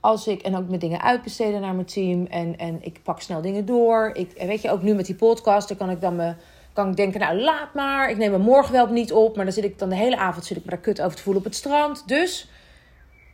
Als 0.00 0.26
ik, 0.26 0.42
en 0.42 0.56
ook 0.56 0.68
met 0.68 0.80
dingen 0.80 1.02
uitbesteden 1.02 1.60
naar 1.60 1.74
mijn 1.74 1.86
team. 1.86 2.26
En, 2.26 2.56
en 2.56 2.78
ik 2.80 3.02
pak 3.02 3.20
snel 3.20 3.40
dingen 3.40 3.66
door. 3.66 4.10
Ik, 4.12 4.32
weet 4.36 4.62
je, 4.62 4.70
ook 4.70 4.82
nu 4.82 4.94
met 4.94 5.06
die 5.06 5.14
podcast, 5.14 5.68
dan 5.68 5.76
kan 5.76 5.90
ik 5.90 6.00
dan 6.00 6.16
me, 6.16 6.34
kan 6.72 6.88
ik 6.90 6.96
denken, 6.96 7.20
nou 7.20 7.40
laat 7.40 7.74
maar. 7.74 8.10
Ik 8.10 8.16
neem 8.16 8.30
me 8.30 8.38
morgen 8.38 8.72
wel 8.72 8.86
niet 8.86 9.12
op. 9.12 9.36
Maar 9.36 9.44
dan 9.44 9.54
zit 9.54 9.64
ik 9.64 9.78
dan 9.78 9.88
de 9.88 9.96
hele 9.96 10.16
avond 10.16 10.44
zit 10.44 10.56
ik 10.56 10.64
me 10.64 10.70
daar 10.70 10.80
kut 10.80 11.00
over 11.02 11.16
te 11.16 11.22
voelen 11.22 11.42
op 11.42 11.48
het 11.48 11.58
strand. 11.58 12.08
Dus 12.08 12.48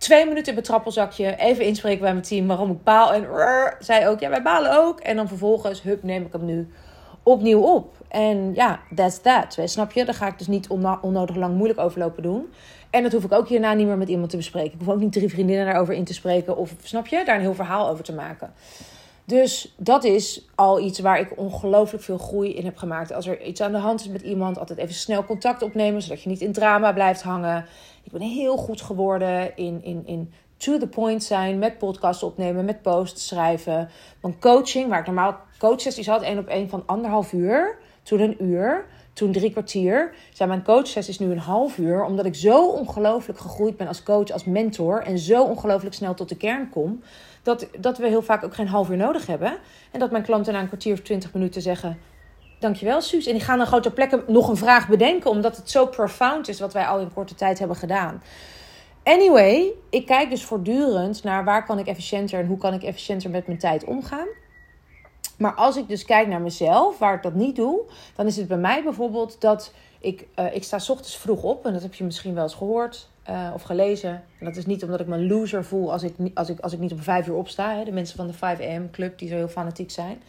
twee 0.03 0.25
minuten 0.25 0.47
in 0.47 0.55
mijn 0.55 0.67
trappelzakje. 0.67 1.37
Even 1.37 1.65
inspreken 1.65 2.01
bij 2.01 2.13
mijn 2.13 2.25
team 2.25 2.47
waarom 2.47 2.71
ik 2.71 2.83
baal. 2.83 3.13
En 3.13 3.25
rrr, 3.25 3.77
zij 3.79 4.09
ook, 4.09 4.21
ja, 4.21 4.29
wij 4.29 4.43
balen 4.43 4.79
ook. 4.79 5.01
En 5.01 5.17
dan 5.17 5.29
vervolgens, 5.29 5.83
hup, 5.83 6.03
neem 6.03 6.25
ik 6.25 6.33
hem 6.33 6.45
nu 6.45 6.69
opnieuw 7.23 7.61
op. 7.61 7.95
En 8.09 8.55
ja, 8.55 8.81
that's 8.95 9.21
that. 9.21 9.59
Snap 9.65 9.93
je? 9.93 10.05
Daar 10.05 10.15
ga 10.15 10.27
ik 10.27 10.39
dus 10.39 10.47
niet 10.47 10.69
onnodig 11.01 11.37
lang 11.37 11.55
moeilijk 11.55 11.81
over 11.81 11.99
lopen 11.99 12.23
doen. 12.23 12.53
En 12.91 13.03
dat 13.03 13.13
hoef 13.13 13.25
ik 13.25 13.33
ook 13.33 13.49
hierna 13.49 13.73
niet 13.73 13.87
meer 13.87 13.97
met 13.97 14.09
iemand 14.09 14.31
te 14.31 14.37
bespreken. 14.37 14.73
Ik 14.73 14.79
hoef 14.79 14.95
ook 14.95 15.01
niet 15.01 15.13
drie 15.13 15.29
vriendinnen 15.29 15.67
daarover 15.67 15.95
in 15.95 16.05
te 16.05 16.15
spreken. 16.15 16.57
Of, 16.57 16.75
snap 16.83 17.07
je? 17.07 17.23
Daar 17.25 17.35
een 17.35 17.41
heel 17.41 17.55
verhaal 17.55 17.89
over 17.89 18.05
te 18.05 18.13
maken. 18.13 18.53
Dus 19.25 19.75
dat 19.77 20.05
is 20.05 20.49
al 20.55 20.81
iets 20.81 20.99
waar 20.99 21.21
ik 21.21 21.39
ongelooflijk 21.39 22.05
veel 22.05 22.19
groei 22.19 22.55
in 22.55 22.65
heb 22.65 22.77
gemaakt. 22.77 23.13
Als 23.13 23.27
er 23.27 23.43
iets 23.43 23.61
aan 23.61 23.73
de 23.73 23.79
hand 23.79 24.01
is 24.01 24.09
met 24.09 24.23
iemand, 24.23 24.59
altijd 24.59 24.79
even 24.79 24.95
snel 24.95 25.25
contact 25.25 25.63
opnemen, 25.63 26.03
zodat 26.03 26.23
je 26.23 26.29
niet 26.29 26.41
in 26.41 26.53
drama 26.53 26.93
blijft 26.93 27.23
hangen. 27.23 27.67
Ik 28.03 28.13
ben 28.13 28.21
heel 28.21 28.57
goed 28.57 28.81
geworden 28.81 29.57
in, 29.57 29.83
in, 29.83 30.03
in 30.07 30.33
to 30.57 30.79
the 30.79 30.89
point 30.89 31.23
zijn, 31.23 31.59
met 31.59 31.79
podcasts 31.79 32.23
opnemen, 32.23 32.65
met 32.65 32.83
posts 32.83 33.27
schrijven. 33.27 33.91
Mijn 34.21 34.39
coaching, 34.41 34.89
waar 34.89 35.01
ik 35.01 35.07
normaal 35.07 35.37
coachsessies 35.59 36.07
had, 36.07 36.23
één 36.23 36.39
op 36.39 36.47
één 36.47 36.69
van 36.69 36.83
anderhalf 36.87 37.33
uur, 37.33 37.79
toen 38.03 38.21
een 38.21 38.45
uur, 38.45 38.85
toen 39.13 39.33
drie 39.33 39.51
kwartier. 39.51 40.15
Zijn 40.33 40.49
mijn 40.49 40.65
coachsessies 40.65 41.19
nu 41.19 41.31
een 41.31 41.39
half 41.39 41.79
uur, 41.79 42.05
omdat 42.05 42.25
ik 42.25 42.35
zo 42.35 42.69
ongelooflijk 42.69 43.39
gegroeid 43.39 43.77
ben 43.77 43.89
als 43.89 44.03
coach, 44.03 44.31
als 44.31 44.45
mentor 44.45 45.03
en 45.03 45.19
zo 45.19 45.43
ongelooflijk 45.45 45.95
snel 45.95 46.15
tot 46.15 46.29
de 46.29 46.37
kern 46.37 46.71
kom 46.71 47.03
dat, 47.43 47.69
dat 47.79 47.99
we 47.99 48.07
heel 48.07 48.23
vaak 48.23 48.45
ook 48.45 48.55
geen 48.55 48.69
half 48.69 48.91
uur 48.91 48.97
nodig 48.97 49.27
hebben. 49.27 49.59
En 49.91 49.99
dat 49.99 50.11
mijn 50.11 50.23
klanten 50.23 50.53
na 50.53 50.61
een 50.61 50.67
kwartier 50.67 50.93
of 50.93 51.01
twintig 51.01 51.33
minuten 51.33 51.63
zeggen... 51.63 51.99
Dankjewel, 52.59 53.01
Suus. 53.01 53.27
En 53.27 53.33
die 53.33 53.43
gaan 53.43 53.59
dan 53.59 53.67
grote 53.67 53.91
plekken 53.91 54.23
nog 54.27 54.49
een 54.49 54.57
vraag 54.57 54.89
bedenken... 54.89 55.31
omdat 55.31 55.57
het 55.57 55.71
zo 55.71 55.87
profound 55.87 56.49
is 56.49 56.61
wat 56.61 56.73
wij 56.73 56.87
al 56.87 57.01
in 57.01 57.13
korte 57.13 57.35
tijd 57.35 57.59
hebben 57.59 57.77
gedaan. 57.77 58.23
Anyway, 59.03 59.73
ik 59.91 60.07
kijk 60.07 60.31
dus 60.31 60.45
voortdurend 60.45 61.23
naar 61.23 61.45
waar 61.45 61.65
kan 61.65 61.79
ik 61.79 61.87
efficiënter 61.87 62.39
en 62.39 62.47
hoe 62.47 62.59
kan 62.59 62.75
ik 62.75 62.83
efficiënter 62.83 63.31
met 63.31 63.47
mijn 63.47 63.59
tijd 63.59 63.85
omgaan. 63.85 64.27
Maar 65.43 65.55
als 65.55 65.77
ik 65.77 65.89
dus 65.89 66.05
kijk 66.05 66.29
naar 66.29 66.41
mezelf, 66.41 66.99
waar 66.99 67.15
ik 67.15 67.23
dat 67.23 67.35
niet 67.35 67.57
doe, 67.57 67.81
dan 68.17 68.27
is 68.27 68.37
het 68.37 68.49
bij 68.49 68.57
mij 68.59 68.83
bijvoorbeeld 68.83 69.41
dat 69.41 69.73
ik, 70.01 70.27
uh, 70.39 70.55
ik 70.55 70.65
sta 70.65 70.77
ochtends 70.77 71.17
vroeg 71.17 71.43
op. 71.43 71.67
En 71.67 71.73
dat 71.73 71.83
heb 71.83 71.95
je 71.95 72.05
misschien 72.05 72.35
wel 72.35 72.43
eens 72.43 72.55
gehoord 72.55 73.09
uh, 73.31 73.51
of 73.55 73.63
gelezen. 73.63 74.11
En 74.11 74.45
dat 74.45 74.57
is 74.57 74.67
niet 74.67 74.85
omdat 74.85 75.01
ik 75.01 75.07
me 75.07 75.27
loser 75.27 75.65
voel 75.65 75.93
als 75.93 76.03
ik, 76.03 76.15
als 76.35 76.49
ik, 76.49 76.61
als 76.61 76.73
ik 76.73 76.79
niet 76.79 76.93
om 76.93 76.99
vijf 76.99 77.27
uur 77.27 77.35
opsta. 77.35 77.75
Hè, 77.75 77.85
de 77.85 77.93
mensen 77.93 78.17
van 78.17 78.27
de 78.27 78.33
5 78.33 78.61
am 78.61 78.91
club 78.91 79.19
die 79.19 79.29
zo 79.29 79.35
heel 79.35 79.49
fanatiek 79.49 79.91
zijn. 79.91 80.23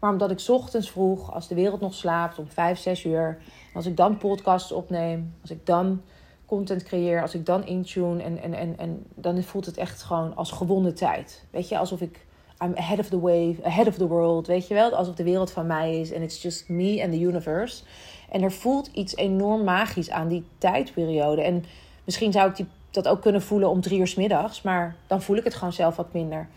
Maar 0.00 0.10
omdat 0.10 0.30
ik 0.30 0.44
ochtends 0.48 0.90
vroeg, 0.90 1.34
als 1.34 1.48
de 1.48 1.54
wereld 1.54 1.80
nog 1.80 1.94
slaapt, 1.94 2.38
om 2.38 2.48
5, 2.48 2.78
6 2.78 3.04
uur. 3.04 3.38
Als 3.74 3.86
ik 3.86 3.96
dan 3.96 4.18
podcasts 4.18 4.72
opneem, 4.72 5.34
als 5.40 5.50
ik 5.50 5.66
dan 5.66 6.02
content 6.46 6.82
creëer, 6.82 7.22
als 7.22 7.34
ik 7.34 7.46
dan 7.46 7.66
intune. 7.66 8.22
En, 8.22 8.42
en, 8.42 8.54
en, 8.54 8.78
en 8.78 9.06
dan 9.14 9.42
voelt 9.42 9.66
het 9.66 9.76
echt 9.76 10.02
gewoon 10.02 10.36
als 10.36 10.50
gewonnen 10.50 10.94
tijd. 10.94 11.44
Weet 11.50 11.68
je, 11.68 11.78
alsof 11.78 12.00
ik 12.00 12.28
I'm 12.62 12.74
ahead 12.76 12.98
of 12.98 13.08
the 13.08 13.20
wave, 13.20 13.64
ahead 13.64 13.86
of 13.86 13.94
the 13.94 14.06
world, 14.06 14.46
weet 14.46 14.68
je 14.68 14.74
wel? 14.74 14.94
Alsof 14.94 15.14
de 15.14 15.24
wereld 15.24 15.50
van 15.50 15.66
mij 15.66 16.00
is 16.00 16.12
en 16.12 16.22
it's 16.22 16.42
just 16.42 16.68
me 16.68 17.02
and 17.02 17.12
the 17.12 17.20
universe. 17.20 17.82
En 18.30 18.42
er 18.42 18.52
voelt 18.52 18.90
iets 18.92 19.16
enorm 19.16 19.64
magisch 19.64 20.10
aan 20.10 20.28
die 20.28 20.44
tijdperiode. 20.58 21.42
En 21.42 21.64
misschien 22.04 22.32
zou 22.32 22.50
ik 22.50 22.56
die, 22.56 22.66
dat 22.90 23.08
ook 23.08 23.20
kunnen 23.20 23.42
voelen 23.42 23.68
om 23.68 23.80
drie 23.80 23.98
uur 23.98 24.06
s 24.06 24.14
middags, 24.14 24.62
maar 24.62 24.96
dan 25.06 25.22
voel 25.22 25.36
ik 25.36 25.44
het 25.44 25.54
gewoon 25.54 25.72
zelf 25.72 25.96
wat 25.96 26.12
minder. 26.12 26.48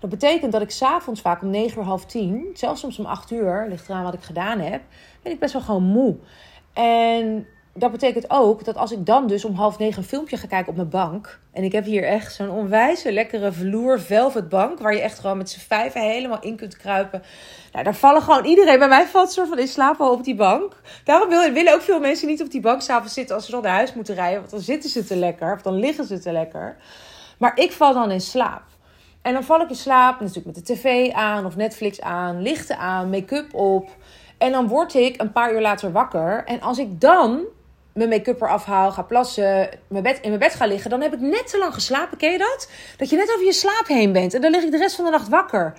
Dat 0.00 0.10
betekent 0.10 0.52
dat 0.52 0.62
ik 0.62 0.70
s'avonds 0.70 1.20
vaak 1.20 1.42
om 1.42 1.50
negen 1.50 1.78
uur, 1.78 1.84
half 1.84 2.04
tien, 2.04 2.50
zelfs 2.54 2.80
soms 2.80 2.98
om 2.98 3.06
acht 3.06 3.30
uur, 3.30 3.66
ligt 3.68 3.88
eraan 3.88 4.02
wat 4.02 4.14
ik 4.14 4.22
gedaan 4.22 4.58
heb, 4.58 4.82
ben 5.22 5.32
ik 5.32 5.38
best 5.38 5.52
wel 5.52 5.62
gewoon 5.62 5.82
moe. 5.82 6.16
En 6.72 7.46
dat 7.74 7.90
betekent 7.90 8.30
ook 8.30 8.64
dat 8.64 8.76
als 8.76 8.92
ik 8.92 9.06
dan 9.06 9.26
dus 9.26 9.44
om 9.44 9.54
half 9.54 9.78
negen 9.78 9.98
een 9.98 10.08
filmpje 10.08 10.36
ga 10.36 10.46
kijken 10.46 10.68
op 10.68 10.76
mijn 10.76 10.88
bank. 10.88 11.40
En 11.52 11.64
ik 11.64 11.72
heb 11.72 11.84
hier 11.84 12.04
echt 12.04 12.34
zo'n 12.34 12.50
onwijze 12.50 13.12
lekkere 13.12 13.52
vloer 13.52 14.00
velvet 14.00 14.48
bank. 14.48 14.78
Waar 14.78 14.94
je 14.94 15.00
echt 15.00 15.18
gewoon 15.18 15.36
met 15.36 15.50
z'n 15.50 15.60
vijven 15.60 16.00
helemaal 16.00 16.40
in 16.40 16.56
kunt 16.56 16.76
kruipen. 16.76 17.22
Nou, 17.72 17.84
daar 17.84 17.94
vallen 17.94 18.22
gewoon 18.22 18.44
iedereen. 18.44 18.78
Bij 18.78 18.88
mij 18.88 19.06
valt 19.06 19.32
soort 19.32 19.48
van 19.48 19.58
in 19.58 19.68
slaap 19.68 20.00
al 20.00 20.12
op 20.12 20.24
die 20.24 20.34
bank. 20.34 20.80
Daarom 21.04 21.28
willen 21.28 21.74
ook 21.74 21.80
veel 21.80 22.00
mensen 22.00 22.28
niet 22.28 22.42
op 22.42 22.50
die 22.50 22.60
bank 22.60 22.82
s'avonds 22.82 23.14
zitten 23.14 23.34
als 23.34 23.44
ze 23.44 23.50
dan 23.50 23.62
naar 23.62 23.72
huis 23.72 23.94
moeten 23.94 24.14
rijden. 24.14 24.38
Want 24.38 24.50
dan 24.50 24.60
zitten 24.60 24.90
ze 24.90 25.04
te 25.04 25.16
lekker. 25.16 25.54
Of 25.54 25.62
dan 25.62 25.74
liggen 25.74 26.04
ze 26.04 26.18
te 26.18 26.32
lekker. 26.32 26.76
Maar 27.38 27.58
ik 27.58 27.72
val 27.72 27.94
dan 27.94 28.10
in 28.10 28.20
slaap. 28.20 28.62
En 29.22 29.32
dan 29.32 29.44
val 29.44 29.60
ik 29.60 29.68
in 29.68 29.74
slaap 29.74 30.20
natuurlijk 30.20 30.46
met 30.46 30.66
de 30.66 30.74
tv 30.74 31.12
aan 31.12 31.46
of 31.46 31.56
Netflix 31.56 32.00
aan, 32.00 32.42
lichten 32.42 32.78
aan, 32.78 33.10
make-up 33.10 33.54
op. 33.54 33.90
En 34.38 34.52
dan 34.52 34.68
word 34.68 34.94
ik 34.94 35.20
een 35.20 35.32
paar 35.32 35.52
uur 35.54 35.60
later 35.60 35.92
wakker. 35.92 36.44
En 36.44 36.60
als 36.60 36.78
ik 36.78 37.00
dan 37.00 37.44
mijn 37.94 38.08
make-up 38.08 38.40
eraf 38.40 38.64
haal, 38.64 38.92
ga 38.92 39.02
plassen, 39.02 39.68
mijn 39.88 40.02
bed, 40.02 40.18
in 40.20 40.28
mijn 40.28 40.40
bed 40.40 40.54
ga 40.54 40.66
liggen, 40.66 40.90
dan 40.90 41.00
heb 41.00 41.12
ik 41.12 41.20
net 41.20 41.50
te 41.50 41.58
lang 41.58 41.74
geslapen. 41.74 42.18
Ken 42.18 42.32
je 42.32 42.38
dat? 42.38 42.70
Dat 42.96 43.10
je 43.10 43.16
net 43.16 43.32
over 43.32 43.44
je 43.44 43.52
slaap 43.52 43.86
heen 43.86 44.12
bent 44.12 44.34
en 44.34 44.40
dan 44.40 44.50
lig 44.50 44.62
ik 44.62 44.70
de 44.70 44.78
rest 44.78 44.96
van 44.96 45.04
de 45.04 45.10
nacht 45.10 45.28
wakker. 45.28 45.74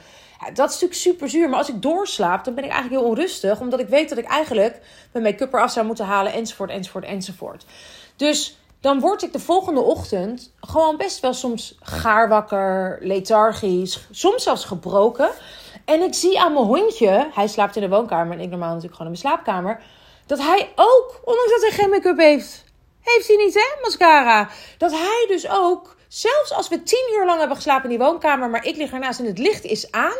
Dat 0.53 0.69
is 0.69 0.73
natuurlijk 0.73 0.93
super 0.93 1.29
zuur. 1.29 1.49
Maar 1.49 1.57
als 1.57 1.69
ik 1.69 1.81
doorslaap, 1.81 2.43
dan 2.43 2.53
ben 2.53 2.63
ik 2.63 2.69
eigenlijk 2.69 3.01
heel 3.01 3.11
onrustig. 3.11 3.59
Omdat 3.59 3.79
ik 3.79 3.87
weet 3.87 4.09
dat 4.09 4.17
ik 4.17 4.25
eigenlijk 4.25 4.79
mijn 5.11 5.25
make-up 5.25 5.53
eraf 5.53 5.71
zou 5.71 5.85
moeten 5.85 6.05
halen, 6.05 6.33
enzovoort, 6.33 6.69
enzovoort, 6.69 7.05
enzovoort. 7.05 7.65
Dus 8.15 8.57
dan 8.81 8.99
word 8.99 9.23
ik 9.23 9.33
de 9.33 9.39
volgende 9.39 9.79
ochtend 9.79 10.53
gewoon 10.61 10.97
best 10.97 11.19
wel 11.19 11.33
soms 11.33 11.77
gaar 11.81 12.29
wakker, 12.29 12.97
lethargisch, 13.01 14.07
soms 14.11 14.43
zelfs 14.43 14.65
gebroken. 14.65 15.29
En 15.85 16.01
ik 16.01 16.13
zie 16.13 16.39
aan 16.39 16.53
mijn 16.53 16.65
hondje, 16.65 17.29
hij 17.33 17.47
slaapt 17.47 17.75
in 17.75 17.81
de 17.81 17.89
woonkamer 17.89 18.37
en 18.37 18.43
ik 18.43 18.49
normaal 18.49 18.73
natuurlijk 18.73 18.95
gewoon 18.95 19.13
in 19.13 19.19
mijn 19.21 19.33
slaapkamer 19.33 19.81
dat 20.25 20.39
hij 20.39 20.71
ook, 20.75 21.21
ondanks 21.23 21.51
dat 21.51 21.61
hij 21.61 21.71
geen 21.71 21.89
make-up 21.89 22.17
heeft, 22.17 22.63
heeft 23.01 23.27
hij 23.27 23.35
niet, 23.35 23.53
hè, 23.53 23.81
mascara. 23.81 24.49
Dat 24.77 24.91
hij 24.91 25.25
dus 25.27 25.49
ook, 25.49 25.95
zelfs 26.07 26.53
als 26.53 26.67
we 26.67 26.83
tien 26.83 27.09
uur 27.17 27.25
lang 27.25 27.39
hebben 27.39 27.57
geslapen 27.57 27.83
in 27.83 27.97
die 27.97 28.05
woonkamer, 28.07 28.49
maar 28.49 28.65
ik 28.65 28.75
lig 28.75 28.91
ernaast 28.91 29.19
en 29.19 29.25
het 29.25 29.37
licht 29.37 29.63
is 29.63 29.91
aan, 29.91 30.17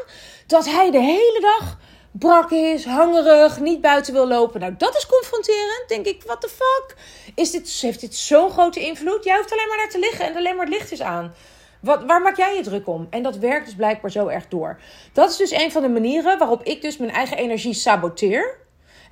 dat 0.48 0.66
hij 0.66 0.92
de 0.92 1.02
hele 1.02 1.40
dag 1.42 1.78
brak 2.12 2.52
is, 2.52 2.86
hangerig, 2.86 3.60
niet 3.60 3.82
buiten 3.82 4.14
wil 4.14 4.28
lopen. 4.28 4.60
Nou, 4.60 4.74
dat 4.78 4.96
is 4.96 5.06
confronterend. 5.06 5.84
Denk 5.88 6.06
ik, 6.06 6.24
what 6.24 6.42
the 6.42 6.50
fuck? 6.50 6.96
Is 7.36 7.52
dit, 7.52 7.70
heeft 7.82 8.02
dit 8.02 8.16
zo'n 8.16 8.52
grote 8.52 8.80
invloed? 8.80 9.24
Jij 9.24 9.38
hoeft 9.38 9.52
alleen 9.52 9.68
maar 9.68 9.78
naar 9.78 9.90
te 9.90 10.00
liggen 10.00 10.26
en 10.26 10.36
alleen 10.36 10.56
maar 10.56 10.66
het 10.66 10.76
licht 10.76 10.92
is 10.92 11.02
aan. 11.02 11.34
Wat, 11.80 12.04
waar 12.04 12.22
maak 12.22 12.38
jij 12.38 12.56
je 12.56 12.62
druk 12.62 12.88
om? 12.88 13.08
En 13.10 13.24
dat 13.24 13.38
werkt 13.38 13.66
dus 13.66 13.76
blijkbaar 13.76 14.12
zo 14.12 14.28
erg 14.28 14.48
door. 14.48 14.80
Dat 15.14 15.30
is 15.30 15.38
dus 15.38 15.52
een 15.52 15.72
van 15.72 15.82
de 15.82 15.90
manieren 15.90 16.38
waarop 16.38 16.64
ik 16.64 16.82
dus 16.82 16.98
mijn 16.98 17.12
eigen 17.12 17.38
energie 17.38 17.74
saboteer. 17.74 18.62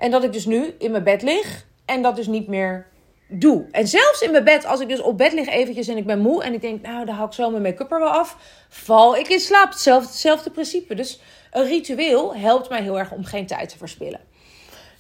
En 0.02 0.12
dat 0.12 0.24
ik 0.24 0.34
dus 0.34 0.46
nu 0.46 0.76
in 0.78 0.92
mijn 0.92 1.04
bed 1.04 1.22
lig 1.22 1.66
en 1.86 2.02
dat 2.02 2.16
dus 2.16 2.28
niet 2.28 2.48
meer 2.48 2.88
doe. 3.28 3.66
En 3.72 3.88
zelfs 3.88 4.22
in 4.22 4.32
mijn 4.32 4.44
bed, 4.44 4.66
als 4.66 4.80
ik 4.80 4.88
dus 4.88 5.02
op 5.02 5.18
bed 5.18 5.34
lig 5.34 5.48
eventjes 5.48 5.88
en 5.88 5.98
ik 5.98 6.06
ben 6.06 6.20
moe 6.20 6.44
en 6.44 6.54
ik 6.54 6.62
denk, 6.62 6.82
nou, 6.82 7.06
dan 7.06 7.16
haal 7.16 7.26
ik 7.26 7.34
zo 7.34 7.50
mijn 7.50 7.62
make-up 7.62 7.92
er 7.92 8.00
wel 8.00 8.10
af, 8.10 8.38
val 8.70 9.16
ik 9.16 9.28
in 9.28 9.40
slaap. 9.40 9.70
Hetzelfde, 9.70 10.08
hetzelfde 10.08 10.50
principe. 10.50 10.96
Dus 10.96 11.22
een 11.52 11.66
ritueel 11.66 12.36
helpt 12.36 12.70
mij 12.70 12.82
heel 12.82 13.00
erg 13.00 13.12
om 13.12 13.24
geen 13.24 13.46
tijd 13.46 13.70
te 13.70 13.78
verspillen. 13.78 14.20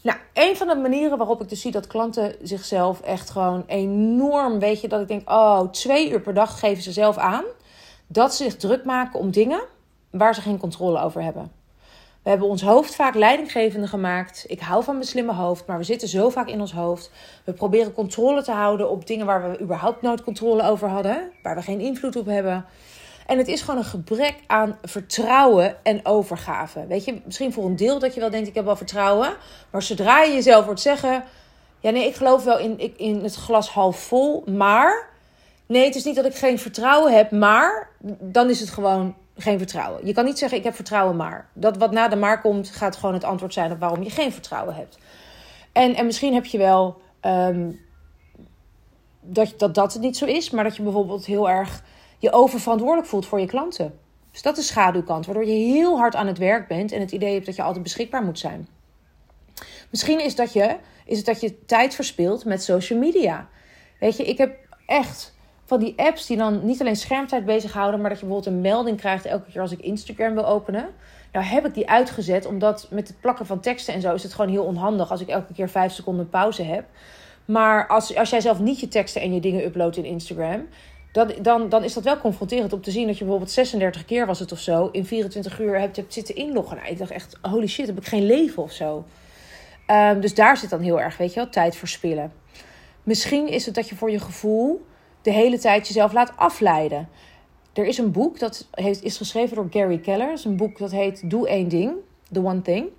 Nou, 0.01 0.17
een 0.33 0.57
van 0.57 0.67
de 0.67 0.75
manieren 0.75 1.17
waarop 1.17 1.41
ik 1.41 1.49
dus 1.49 1.61
zie 1.61 1.71
dat 1.71 1.87
klanten 1.87 2.35
zichzelf 2.41 3.01
echt 3.01 3.29
gewoon 3.29 3.63
enorm, 3.67 4.59
weet 4.59 4.81
je, 4.81 4.87
dat 4.87 5.01
ik 5.01 5.07
denk, 5.07 5.29
oh, 5.29 5.61
twee 5.61 6.11
uur 6.11 6.21
per 6.21 6.33
dag 6.33 6.59
geven 6.59 6.83
ze 6.83 6.91
zelf 6.91 7.17
aan. 7.17 7.45
Dat 8.07 8.35
ze 8.35 8.43
zich 8.43 8.55
druk 8.55 8.85
maken 8.85 9.19
om 9.19 9.31
dingen 9.31 9.61
waar 10.09 10.35
ze 10.35 10.41
geen 10.41 10.57
controle 10.57 11.01
over 11.01 11.23
hebben. 11.23 11.60
We 12.23 12.29
hebben 12.29 12.47
ons 12.47 12.61
hoofd 12.61 12.95
vaak 12.95 13.15
leidinggevende 13.15 13.87
gemaakt. 13.87 14.45
Ik 14.47 14.59
hou 14.59 14.83
van 14.83 14.93
mijn 14.93 15.07
slimme 15.07 15.33
hoofd, 15.33 15.65
maar 15.65 15.77
we 15.77 15.83
zitten 15.83 16.07
zo 16.07 16.29
vaak 16.29 16.47
in 16.47 16.61
ons 16.61 16.73
hoofd. 16.73 17.11
We 17.43 17.53
proberen 17.53 17.93
controle 17.93 18.43
te 18.43 18.51
houden 18.51 18.89
op 18.89 19.07
dingen 19.07 19.25
waar 19.25 19.51
we 19.51 19.59
überhaupt 19.59 20.01
nooit 20.01 20.23
controle 20.23 20.63
over 20.63 20.87
hadden, 20.87 21.31
waar 21.43 21.55
we 21.55 21.61
geen 21.61 21.79
invloed 21.79 22.15
op 22.15 22.25
hebben. 22.25 22.65
En 23.25 23.37
het 23.37 23.47
is 23.47 23.61
gewoon 23.61 23.79
een 23.79 23.85
gebrek 23.85 24.35
aan 24.47 24.77
vertrouwen 24.83 25.75
en 25.83 26.05
overgave. 26.05 26.87
Weet 26.87 27.05
je, 27.05 27.21
misschien 27.25 27.53
voor 27.53 27.65
een 27.65 27.75
deel 27.75 27.99
dat 27.99 28.13
je 28.13 28.19
wel 28.19 28.29
denkt: 28.29 28.47
ik 28.47 28.55
heb 28.55 28.65
wel 28.65 28.75
vertrouwen. 28.75 29.35
Maar 29.69 29.81
zodra 29.81 30.21
je 30.21 30.33
jezelf 30.33 30.65
wordt 30.65 30.81
zeggen: 30.81 31.23
ja, 31.79 31.89
nee, 31.89 32.07
ik 32.07 32.15
geloof 32.15 32.43
wel 32.43 32.59
in, 32.59 32.97
in 32.97 33.23
het 33.23 33.35
glas 33.35 33.69
half 33.69 33.99
vol, 33.99 34.43
maar. 34.45 35.09
Nee, 35.65 35.85
het 35.85 35.95
is 35.95 36.03
niet 36.03 36.15
dat 36.15 36.25
ik 36.25 36.35
geen 36.35 36.59
vertrouwen 36.59 37.13
heb, 37.13 37.31
maar 37.31 37.89
dan 38.19 38.49
is 38.49 38.59
het 38.59 38.69
gewoon 38.69 39.15
geen 39.41 39.57
vertrouwen. 39.57 40.05
Je 40.05 40.13
kan 40.13 40.25
niet 40.25 40.37
zeggen 40.37 40.57
ik 40.57 40.63
heb 40.63 40.75
vertrouwen 40.75 41.15
maar. 41.15 41.49
Dat 41.53 41.77
wat 41.77 41.91
na 41.91 42.07
de 42.07 42.15
maar 42.15 42.41
komt 42.41 42.69
gaat 42.69 42.95
gewoon 42.95 43.13
het 43.13 43.23
antwoord 43.23 43.53
zijn 43.53 43.71
op 43.71 43.79
waarom 43.79 44.03
je 44.03 44.09
geen 44.09 44.31
vertrouwen 44.31 44.75
hebt. 44.75 44.97
En, 45.71 45.95
en 45.95 46.05
misschien 46.05 46.33
heb 46.33 46.45
je 46.45 46.57
wel 46.57 47.01
um, 47.21 47.79
dat, 49.21 49.53
dat 49.57 49.75
dat 49.75 49.93
het 49.93 50.01
niet 50.01 50.17
zo 50.17 50.25
is, 50.25 50.49
maar 50.49 50.63
dat 50.63 50.75
je 50.75 50.83
bijvoorbeeld 50.83 51.25
heel 51.25 51.49
erg 51.49 51.83
je 52.17 52.31
oververantwoordelijk 52.31 53.07
voelt 53.07 53.25
voor 53.25 53.39
je 53.39 53.45
klanten. 53.45 53.99
Dus 54.31 54.41
dat 54.41 54.57
is 54.57 54.65
de 54.65 54.71
schaduwkant, 54.71 55.25
waardoor 55.25 55.45
je 55.45 55.73
heel 55.73 55.97
hard 55.97 56.15
aan 56.15 56.27
het 56.27 56.37
werk 56.37 56.67
bent 56.67 56.91
en 56.91 56.99
het 56.99 57.11
idee 57.11 57.33
hebt 57.33 57.45
dat 57.45 57.55
je 57.55 57.61
altijd 57.61 57.83
beschikbaar 57.83 58.23
moet 58.23 58.39
zijn. 58.39 58.67
Misschien 59.89 60.19
is, 60.19 60.35
dat 60.35 60.53
je, 60.53 60.77
is 61.05 61.17
het 61.17 61.25
dat 61.25 61.41
je 61.41 61.65
tijd 61.65 61.95
verspilt 61.95 62.45
met 62.45 62.63
social 62.63 62.99
media. 62.99 63.49
Weet 63.99 64.17
je, 64.17 64.25
ik 64.25 64.37
heb 64.37 64.57
echt 64.85 65.33
van 65.71 65.79
die 65.79 65.93
apps 65.97 66.25
die 66.25 66.37
dan 66.37 66.65
niet 66.65 66.81
alleen 66.81 66.95
schermtijd 66.95 67.45
bezighouden, 67.45 68.01
maar 68.01 68.09
dat 68.09 68.19
je 68.19 68.25
bijvoorbeeld 68.25 68.55
een 68.55 68.61
melding 68.61 68.97
krijgt 68.97 69.25
elke 69.25 69.51
keer 69.51 69.61
als 69.61 69.71
ik 69.71 69.79
Instagram 69.79 70.33
wil 70.33 70.47
openen. 70.47 70.85
Nou 71.31 71.45
heb 71.45 71.65
ik 71.65 71.73
die 71.73 71.89
uitgezet, 71.89 72.45
omdat 72.45 72.87
met 72.89 73.07
het 73.07 73.19
plakken 73.21 73.45
van 73.45 73.59
teksten 73.59 73.93
en 73.93 74.01
zo 74.01 74.13
is 74.13 74.23
het 74.23 74.33
gewoon 74.33 74.51
heel 74.51 74.63
onhandig 74.63 75.11
als 75.11 75.21
ik 75.21 75.27
elke 75.27 75.53
keer 75.53 75.69
vijf 75.69 75.91
seconden 75.93 76.29
pauze 76.29 76.63
heb. 76.63 76.85
Maar 77.45 77.87
als, 77.87 78.15
als 78.15 78.29
jij 78.29 78.41
zelf 78.41 78.59
niet 78.59 78.79
je 78.79 78.87
teksten 78.87 79.21
en 79.21 79.33
je 79.33 79.39
dingen 79.39 79.65
uploadt 79.65 79.97
in 79.97 80.05
Instagram, 80.05 80.67
dan, 81.11 81.31
dan, 81.41 81.69
dan 81.69 81.83
is 81.83 81.93
dat 81.93 82.03
wel 82.03 82.17
confronterend 82.17 82.73
om 82.73 82.81
te 82.81 82.91
zien 82.91 83.07
dat 83.07 83.17
je 83.17 83.23
bijvoorbeeld 83.23 83.51
36 83.51 84.05
keer 84.05 84.25
was 84.25 84.39
het 84.39 84.51
of 84.51 84.59
zo 84.59 84.89
in 84.91 85.05
24 85.05 85.59
uur 85.59 85.79
hebt, 85.79 85.95
hebt 85.95 86.13
zitten 86.13 86.35
inloggen. 86.35 86.77
Nou, 86.77 86.89
ik 86.89 86.97
dacht 86.97 87.11
echt, 87.11 87.37
holy 87.41 87.67
shit, 87.67 87.87
heb 87.87 87.97
ik 87.97 88.07
geen 88.07 88.25
leven 88.25 88.63
of 88.63 88.71
zo. 88.71 89.05
Um, 89.87 90.19
dus 90.19 90.35
daar 90.35 90.57
zit 90.57 90.69
dan 90.69 90.81
heel 90.81 91.01
erg, 91.01 91.17
weet 91.17 91.33
je 91.33 91.39
wel, 91.39 91.49
tijd 91.49 91.75
verspillen. 91.75 92.33
Misschien 93.03 93.47
is 93.47 93.65
het 93.65 93.75
dat 93.75 93.89
je 93.89 93.95
voor 93.95 94.11
je 94.11 94.19
gevoel 94.19 94.89
de 95.21 95.31
hele 95.31 95.59
tijd 95.59 95.87
jezelf 95.87 96.13
laat 96.13 96.33
afleiden. 96.35 97.09
Er 97.73 97.85
is 97.85 97.97
een 97.97 98.11
boek 98.11 98.39
dat 98.39 98.67
heeft, 98.71 99.03
is 99.03 99.17
geschreven 99.17 99.55
door 99.55 99.67
Gary 99.69 99.99
Keller. 99.99 100.29
Het 100.29 100.39
is 100.39 100.45
een 100.45 100.57
boek 100.57 100.77
dat 100.77 100.91
heet 100.91 101.29
Doe 101.29 101.47
één 101.47 101.67
ding, 101.67 101.93
The 102.31 102.45
One 102.45 102.61
Thing, 102.61 102.89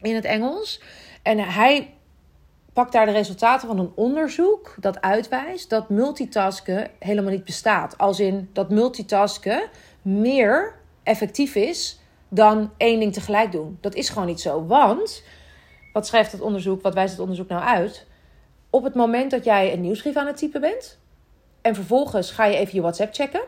in 0.00 0.14
het 0.14 0.24
Engels. 0.24 0.82
En 1.22 1.38
hij 1.38 1.94
pakt 2.72 2.92
daar 2.92 3.06
de 3.06 3.12
resultaten 3.12 3.68
van 3.68 3.78
een 3.78 3.92
onderzoek 3.94 4.74
dat 4.80 5.00
uitwijst 5.00 5.70
dat 5.70 5.88
multitasken 5.88 6.90
helemaal 6.98 7.30
niet 7.30 7.44
bestaat. 7.44 7.98
Als 7.98 8.20
in 8.20 8.50
dat 8.52 8.70
multitasken 8.70 9.68
meer 10.02 10.74
effectief 11.02 11.54
is 11.54 12.00
dan 12.28 12.70
één 12.76 13.00
ding 13.00 13.12
tegelijk 13.12 13.52
doen. 13.52 13.78
Dat 13.80 13.94
is 13.94 14.08
gewoon 14.08 14.26
niet 14.26 14.40
zo. 14.40 14.66
Want, 14.66 15.22
wat 15.92 16.06
schrijft 16.06 16.32
het 16.32 16.40
onderzoek, 16.40 16.82
wat 16.82 16.94
wijst 16.94 17.12
het 17.12 17.20
onderzoek 17.20 17.48
nou 17.48 17.62
uit? 17.62 18.06
Op 18.70 18.84
het 18.84 18.94
moment 18.94 19.30
dat 19.30 19.44
jij 19.44 19.72
een 19.72 19.80
nieuwsbrief 19.80 20.16
aan 20.16 20.26
het 20.26 20.36
typen 20.36 20.60
bent, 20.60 20.99
en 21.62 21.74
vervolgens 21.74 22.30
ga 22.30 22.44
je 22.44 22.56
even 22.56 22.74
je 22.74 22.80
WhatsApp 22.80 23.14
checken. 23.14 23.42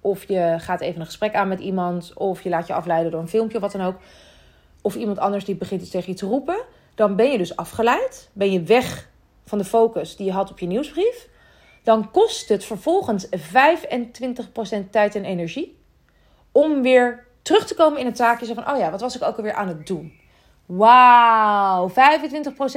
Of 0.00 0.28
je 0.28 0.54
gaat 0.58 0.80
even 0.80 1.00
een 1.00 1.06
gesprek 1.06 1.34
aan 1.34 1.48
met 1.48 1.60
iemand. 1.60 2.12
Of 2.14 2.42
je 2.42 2.48
laat 2.48 2.66
je 2.66 2.72
afleiden 2.72 3.10
door 3.10 3.20
een 3.20 3.28
filmpje 3.28 3.56
of 3.56 3.62
wat 3.62 3.72
dan 3.72 3.86
ook. 3.86 3.96
Of 4.82 4.94
iemand 4.94 5.18
anders 5.18 5.44
die 5.44 5.54
begint 5.54 5.80
iets 5.80 5.90
tegen 5.90 6.12
je 6.12 6.18
te 6.18 6.26
roepen. 6.26 6.62
Dan 6.94 7.16
ben 7.16 7.30
je 7.30 7.38
dus 7.38 7.56
afgeleid. 7.56 8.30
Ben 8.32 8.52
je 8.52 8.62
weg 8.62 9.08
van 9.44 9.58
de 9.58 9.64
focus 9.64 10.16
die 10.16 10.26
je 10.26 10.32
had 10.32 10.50
op 10.50 10.58
je 10.58 10.66
nieuwsbrief. 10.66 11.28
dan 11.82 12.10
kost 12.10 12.48
het 12.48 12.64
vervolgens 12.64 13.26
25% 13.26 13.30
tijd 14.90 15.14
en 15.14 15.24
energie 15.24 15.78
om 16.52 16.82
weer 16.82 17.26
terug 17.42 17.66
te 17.66 17.74
komen 17.74 18.00
in 18.00 18.06
het 18.06 18.16
taakje 18.16 18.54
van, 18.54 18.70
oh 18.70 18.78
ja, 18.78 18.90
wat 18.90 19.00
was 19.00 19.16
ik 19.16 19.22
ook 19.22 19.36
alweer 19.36 19.52
aan 19.52 19.68
het 19.68 19.86
doen? 19.86 20.12
Wauw, 20.66 21.90
25% 21.90 21.92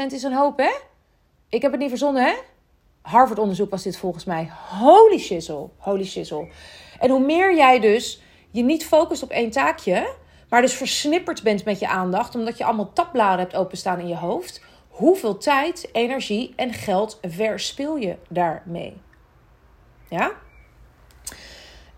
is 0.07 0.23
een 0.23 0.33
hoop, 0.33 0.57
hè? 0.57 0.71
Ik 1.49 1.61
heb 1.61 1.71
het 1.71 1.79
niet 1.79 1.89
verzonnen, 1.89 2.23
hè? 2.23 2.33
Harvard-onderzoek 3.03 3.69
was 3.69 3.83
dit 3.83 3.97
volgens 3.97 4.25
mij. 4.25 4.51
Holy 4.79 5.17
shizzle, 5.17 5.69
holy 5.77 6.05
shizzle. 6.05 6.47
En 6.99 7.09
hoe 7.09 7.25
meer 7.25 7.55
jij 7.55 7.79
dus 7.79 8.21
je 8.51 8.63
niet 8.63 8.85
focust 8.85 9.23
op 9.23 9.29
één 9.29 9.49
taakje, 9.49 10.13
maar 10.49 10.61
dus 10.61 10.73
versnipperd 10.73 11.43
bent 11.43 11.65
met 11.65 11.79
je 11.79 11.87
aandacht, 11.87 12.35
omdat 12.35 12.57
je 12.57 12.65
allemaal 12.65 12.93
tabbladen 12.93 13.39
hebt 13.39 13.55
openstaan 13.55 13.99
in 13.99 14.07
je 14.07 14.15
hoofd, 14.15 14.61
hoeveel 14.89 15.37
tijd, 15.37 15.89
energie 15.91 16.53
en 16.55 16.73
geld 16.73 17.19
verspil 17.21 17.95
je 17.95 18.15
daarmee? 18.29 19.01
Ja? 20.09 20.31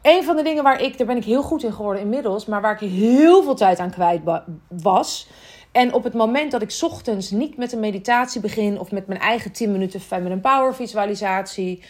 Een 0.01 0.23
van 0.23 0.35
de 0.35 0.43
dingen 0.43 0.63
waar 0.63 0.81
ik, 0.81 0.97
daar 0.97 1.07
ben 1.07 1.17
ik 1.17 1.23
heel 1.23 1.43
goed 1.43 1.63
in 1.63 1.73
geworden 1.73 2.01
inmiddels, 2.01 2.45
maar 2.45 2.61
waar 2.61 2.81
ik 2.81 2.89
heel 2.89 3.43
veel 3.43 3.55
tijd 3.55 3.79
aan 3.79 3.91
kwijt 3.91 4.21
was. 4.67 5.27
En 5.75 5.93
op 5.93 6.03
het 6.03 6.13
moment 6.13 6.51
dat 6.51 6.61
ik 6.61 6.77
ochtends 6.81 7.31
niet 7.31 7.57
met 7.57 7.71
een 7.71 7.79
meditatie 7.79 8.41
begin 8.41 8.79
of 8.79 8.91
met 8.91 9.07
mijn 9.07 9.19
eigen 9.19 9.51
10 9.51 9.71
minuten 9.71 9.99
feminine 9.99 10.41
power 10.41 10.75
visualisatie. 10.75 11.83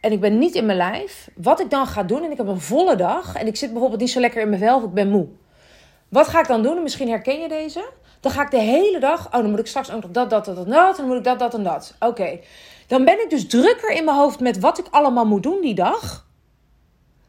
En 0.00 0.12
ik 0.12 0.20
ben 0.20 0.38
niet 0.38 0.54
in 0.54 0.66
mijn 0.66 0.78
lijf. 0.78 1.30
Wat 1.34 1.60
ik 1.60 1.70
dan 1.70 1.86
ga 1.86 2.02
doen, 2.02 2.24
en 2.24 2.30
ik 2.30 2.36
heb 2.36 2.46
een 2.46 2.60
volle 2.60 2.96
dag. 2.96 3.34
En 3.34 3.46
ik 3.46 3.56
zit 3.56 3.70
bijvoorbeeld 3.70 4.00
niet 4.00 4.10
zo 4.10 4.20
lekker 4.20 4.42
in 4.42 4.48
mijn 4.48 4.60
vel 4.60 4.76
of 4.76 4.82
ik 4.82 4.92
ben 4.92 5.10
moe. 5.10 5.26
Wat 6.08 6.28
ga 6.28 6.40
ik 6.40 6.46
dan 6.46 6.62
doen? 6.62 6.82
misschien 6.82 7.08
herken 7.08 7.40
je 7.40 7.48
deze. 7.48 7.90
Dan 8.20 8.32
ga 8.32 8.42
ik 8.42 8.50
de 8.50 8.60
hele 8.60 9.00
dag. 9.00 9.26
Oh, 9.26 9.32
dan 9.32 9.50
moet 9.50 9.58
ik 9.58 9.66
straks 9.66 9.90
ook 9.90 10.02
nog 10.02 10.10
dat, 10.10 10.30
dat, 10.30 10.44
dat, 10.44 10.56
dat, 10.56 10.68
dat. 10.68 10.96
Dan 10.96 11.06
moet 11.06 11.16
ik 11.16 11.24
dat, 11.24 11.38
dat 11.38 11.54
en 11.54 11.62
dat. 11.62 11.94
Oké. 11.98 12.38
Dan 12.86 13.04
ben 13.04 13.22
ik 13.22 13.30
dus 13.30 13.46
drukker 13.46 13.90
in 13.90 14.04
mijn 14.04 14.16
hoofd 14.16 14.40
met 14.40 14.58
wat 14.58 14.78
ik 14.78 14.86
allemaal 14.90 15.26
moet 15.26 15.42
doen 15.42 15.60
die 15.60 15.74
dag. 15.74 16.26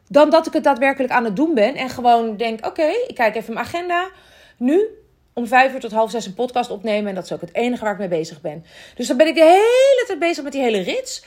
Dan 0.08 0.30
dat 0.30 0.46
ik 0.46 0.52
het 0.52 0.64
daadwerkelijk 0.64 1.12
aan 1.12 1.24
het 1.24 1.36
doen 1.36 1.54
ben. 1.54 1.74
En 1.74 1.88
gewoon 1.88 2.36
denk: 2.36 2.66
oké, 2.66 2.88
ik 3.06 3.14
kijk 3.14 3.34
even 3.34 3.54
mijn 3.54 3.66
agenda. 3.66 4.08
Nu 4.56 5.00
om 5.32 5.46
vijf 5.46 5.74
uur 5.74 5.80
tot 5.80 5.92
half 5.92 6.10
zes 6.10 6.26
een 6.26 6.34
podcast 6.34 6.70
opnemen. 6.70 7.08
En 7.08 7.14
dat 7.14 7.24
is 7.24 7.32
ook 7.32 7.40
het 7.40 7.54
enige 7.54 7.84
waar 7.84 7.92
ik 7.92 7.98
mee 7.98 8.08
bezig 8.08 8.40
ben. 8.40 8.64
Dus 8.94 9.06
dan 9.06 9.16
ben 9.16 9.26
ik 9.26 9.34
de 9.34 9.40
hele 9.40 10.04
tijd 10.06 10.18
bezig 10.18 10.44
met 10.44 10.52
die 10.52 10.62
hele 10.62 10.80
rits. 10.80 11.24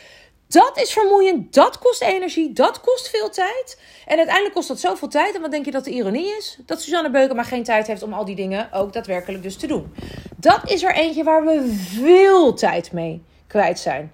Dat 0.47 0.77
is 0.77 0.93
vermoeiend, 0.93 1.53
dat 1.53 1.79
kost 1.79 2.01
energie, 2.01 2.53
dat 2.53 2.81
kost 2.81 3.09
veel 3.09 3.29
tijd. 3.29 3.81
En 4.05 4.17
uiteindelijk 4.17 4.55
kost 4.55 4.67
dat 4.67 4.79
zoveel 4.79 5.07
tijd. 5.07 5.35
En 5.35 5.41
wat 5.41 5.51
denk 5.51 5.65
je 5.65 5.71
dat 5.71 5.83
de 5.83 5.91
ironie 5.91 6.35
is? 6.37 6.57
Dat 6.65 6.81
Suzanne 6.81 7.11
Beuken 7.11 7.35
maar 7.35 7.45
geen 7.45 7.63
tijd 7.63 7.87
heeft 7.87 8.03
om 8.03 8.13
al 8.13 8.25
die 8.25 8.35
dingen 8.35 8.69
ook 8.73 8.93
daadwerkelijk 8.93 9.43
dus 9.43 9.57
te 9.57 9.67
doen. 9.67 9.93
Dat 10.37 10.71
is 10.71 10.83
er 10.83 10.95
eentje 10.95 11.23
waar 11.23 11.45
we 11.45 11.73
veel 11.75 12.53
tijd 12.53 12.91
mee 12.91 13.23
kwijt 13.47 13.79
zijn. 13.79 14.11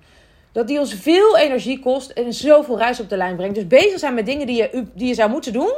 Dat 0.52 0.68
die 0.68 0.80
ons 0.80 0.94
veel 0.94 1.38
energie 1.38 1.80
kost 1.80 2.10
en 2.10 2.34
zoveel 2.34 2.78
ruis 2.78 3.00
op 3.00 3.10
de 3.10 3.18
lijn 3.18 3.36
brengt. 3.36 3.56
Dus 3.56 3.68
bezig 3.68 4.00
zijn 4.00 4.14
met 4.14 4.26
dingen 4.26 4.48
die 4.48 4.56
je, 4.56 4.86
die 4.96 5.08
je 5.08 5.14
zou 5.14 5.30
moeten 5.30 5.54
doen. 5.54 5.74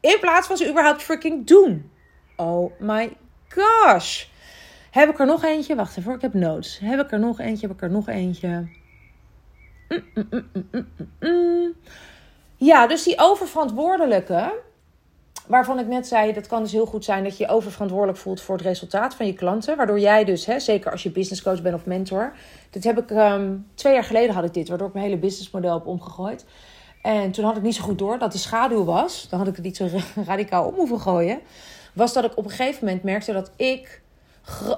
In 0.00 0.16
plaats 0.20 0.46
van 0.46 0.56
ze 0.56 0.68
überhaupt 0.68 1.02
freaking 1.02 1.46
doen. 1.46 1.90
Oh 2.36 2.72
my 2.78 3.10
gosh. 3.56 4.24
Heb 4.90 5.10
ik 5.10 5.18
er 5.18 5.26
nog 5.26 5.44
eentje? 5.44 5.74
Wacht 5.74 5.96
even, 5.96 6.14
ik 6.14 6.20
heb 6.20 6.34
notes. 6.34 6.78
Heb 6.78 7.00
ik 7.00 7.12
er 7.12 7.18
nog 7.18 7.40
eentje? 7.40 7.66
Heb 7.66 7.76
ik 7.76 7.82
er 7.82 7.90
nog 7.90 8.08
eentje? 8.08 8.68
ja, 12.56 12.86
dus 12.86 13.02
die 13.02 13.18
oververantwoordelijke, 13.18 14.52
waarvan 15.46 15.78
ik 15.78 15.86
net 15.86 16.06
zei, 16.06 16.32
dat 16.32 16.46
kan 16.46 16.62
dus 16.62 16.72
heel 16.72 16.86
goed 16.86 17.04
zijn 17.04 17.24
dat 17.24 17.36
je 17.36 17.44
je 17.44 17.50
oververantwoordelijk 17.50 18.18
voelt 18.18 18.40
voor 18.40 18.56
het 18.56 18.64
resultaat 18.64 19.14
van 19.14 19.26
je 19.26 19.32
klanten. 19.32 19.76
Waardoor 19.76 20.00
jij 20.00 20.24
dus, 20.24 20.46
hè, 20.46 20.60
zeker 20.60 20.90
als 20.90 21.02
je 21.02 21.10
business 21.10 21.42
coach 21.42 21.62
bent 21.62 21.74
of 21.74 21.86
mentor. 21.86 22.32
Dit 22.70 22.84
heb 22.84 22.98
ik 22.98 23.10
um, 23.10 23.66
twee 23.74 23.92
jaar 23.92 24.04
geleden 24.04 24.34
had 24.34 24.44
ik 24.44 24.54
dit, 24.54 24.68
waardoor 24.68 24.88
ik 24.88 24.92
mijn 24.94 25.06
hele 25.06 25.18
businessmodel 25.18 25.74
heb 25.74 25.86
omgegooid. 25.86 26.44
En 27.02 27.30
toen 27.30 27.44
had 27.44 27.56
ik 27.56 27.62
niet 27.62 27.74
zo 27.74 27.82
goed 27.82 27.98
door 27.98 28.18
dat 28.18 28.32
die 28.32 28.40
schaduw 28.40 28.84
was. 28.84 29.26
Dan 29.28 29.38
had 29.38 29.48
ik 29.48 29.54
het 29.54 29.64
niet 29.64 29.76
zo 29.76 29.88
radicaal 30.26 30.64
om 30.64 30.74
hoeven 30.74 31.00
gooien. 31.00 31.40
Was 31.96 32.12
dat 32.12 32.24
ik 32.24 32.36
op 32.36 32.44
een 32.44 32.50
gegeven 32.50 32.84
moment 32.84 33.02
merkte 33.02 33.32
dat 33.32 33.50
ik 33.56 34.02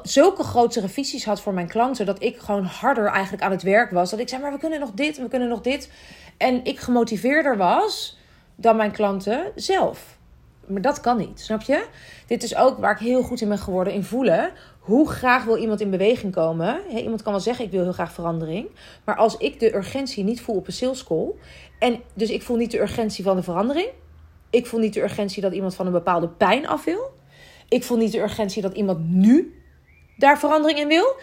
zulke 0.02 0.42
grotere 0.42 0.88
visies 0.88 1.24
had 1.24 1.40
voor 1.40 1.54
mijn 1.54 1.68
klanten. 1.68 2.06
Dat 2.06 2.22
ik 2.22 2.38
gewoon 2.38 2.64
harder 2.64 3.06
eigenlijk 3.06 3.42
aan 3.42 3.50
het 3.50 3.62
werk 3.62 3.90
was. 3.90 4.10
Dat 4.10 4.18
ik 4.18 4.28
zei, 4.28 4.42
maar 4.42 4.52
we 4.52 4.58
kunnen 4.58 4.80
nog 4.80 4.90
dit 4.90 5.16
en 5.16 5.22
we 5.22 5.28
kunnen 5.28 5.48
nog 5.48 5.60
dit. 5.60 5.90
En 6.36 6.64
ik 6.64 6.78
gemotiveerder 6.78 7.56
was 7.56 8.18
dan 8.56 8.76
mijn 8.76 8.90
klanten 8.90 9.52
zelf. 9.54 10.16
Maar 10.66 10.82
dat 10.82 11.00
kan 11.00 11.16
niet, 11.16 11.40
snap 11.40 11.62
je? 11.62 11.86
Dit 12.26 12.42
is 12.42 12.56
ook 12.56 12.78
waar 12.78 12.92
ik 12.92 12.98
heel 12.98 13.22
goed 13.22 13.40
in 13.40 13.48
ben 13.48 13.58
geworden 13.58 13.92
in 13.92 14.04
voelen. 14.04 14.50
Hoe 14.78 15.10
graag 15.10 15.44
wil 15.44 15.56
iemand 15.56 15.80
in 15.80 15.90
beweging 15.90 16.32
komen? 16.32 16.80
iemand 16.96 17.22
kan 17.22 17.32
wel 17.32 17.40
zeggen, 17.40 17.64
ik 17.64 17.70
wil 17.70 17.82
heel 17.82 17.92
graag 17.92 18.12
verandering. 18.12 18.68
Maar 19.04 19.16
als 19.16 19.36
ik 19.36 19.60
de 19.60 19.74
urgentie 19.74 20.24
niet 20.24 20.40
voel 20.40 20.56
op 20.56 20.66
een 20.66 20.72
sales 20.72 21.04
call... 21.04 21.30
en 21.78 22.00
dus 22.14 22.30
ik 22.30 22.42
voel 22.42 22.56
niet 22.56 22.70
de 22.70 22.80
urgentie 22.80 23.24
van 23.24 23.36
de 23.36 23.42
verandering... 23.42 23.88
ik 24.50 24.66
voel 24.66 24.80
niet 24.80 24.94
de 24.94 25.02
urgentie 25.02 25.42
dat 25.42 25.52
iemand 25.52 25.74
van 25.74 25.86
een 25.86 25.92
bepaalde 25.92 26.28
pijn 26.28 26.68
af 26.68 26.84
wil... 26.84 27.16
ik 27.68 27.84
voel 27.84 27.96
niet 27.96 28.12
de 28.12 28.20
urgentie 28.20 28.62
dat 28.62 28.74
iemand 28.74 29.08
nu 29.08 29.62
daar 30.16 30.38
verandering 30.38 30.78
in 30.78 30.88
wil. 30.88 31.16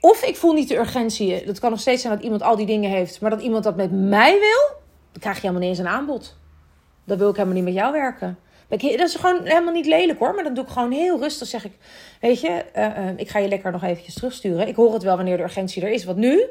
Of 0.00 0.22
ik 0.22 0.36
voel 0.36 0.52
niet 0.52 0.68
de 0.68 0.76
urgentie. 0.76 1.46
Dat 1.46 1.58
kan 1.58 1.70
nog 1.70 1.80
steeds 1.80 2.02
zijn 2.02 2.14
dat 2.14 2.22
iemand 2.22 2.42
al 2.42 2.56
die 2.56 2.66
dingen 2.66 2.90
heeft. 2.90 3.20
Maar 3.20 3.30
dat 3.30 3.42
iemand 3.42 3.64
dat 3.64 3.76
met 3.76 3.92
mij 3.92 4.32
wil. 4.32 4.76
Dan 5.12 5.20
krijg 5.20 5.36
je 5.36 5.40
helemaal 5.40 5.60
niet 5.60 5.70
eens 5.70 5.86
een 5.86 5.94
aanbod. 5.94 6.36
Dan 7.04 7.18
wil 7.18 7.28
ik 7.28 7.36
helemaal 7.36 7.56
niet 7.56 7.64
met 7.64 7.74
jou 7.74 7.92
werken. 7.92 8.38
Dat 8.68 8.80
is 8.82 9.14
gewoon 9.14 9.40
helemaal 9.44 9.72
niet 9.72 9.86
lelijk 9.86 10.18
hoor. 10.18 10.34
Maar 10.34 10.44
dan 10.44 10.54
doe 10.54 10.64
ik 10.64 10.70
gewoon 10.70 10.92
heel 10.92 11.18
rustig. 11.18 11.48
Zeg 11.48 11.64
ik, 11.64 11.72
weet 12.20 12.40
je, 12.40 12.64
uh, 12.76 12.84
uh, 12.84 13.08
ik 13.16 13.28
ga 13.28 13.38
je 13.38 13.48
lekker 13.48 13.72
nog 13.72 13.82
eventjes 13.82 14.14
terugsturen. 14.14 14.68
Ik 14.68 14.76
hoor 14.76 14.92
het 14.92 15.02
wel 15.02 15.16
wanneer 15.16 15.36
de 15.36 15.42
urgentie 15.42 15.82
er 15.82 15.90
is. 15.90 16.04
Want 16.04 16.18
nu 16.18 16.46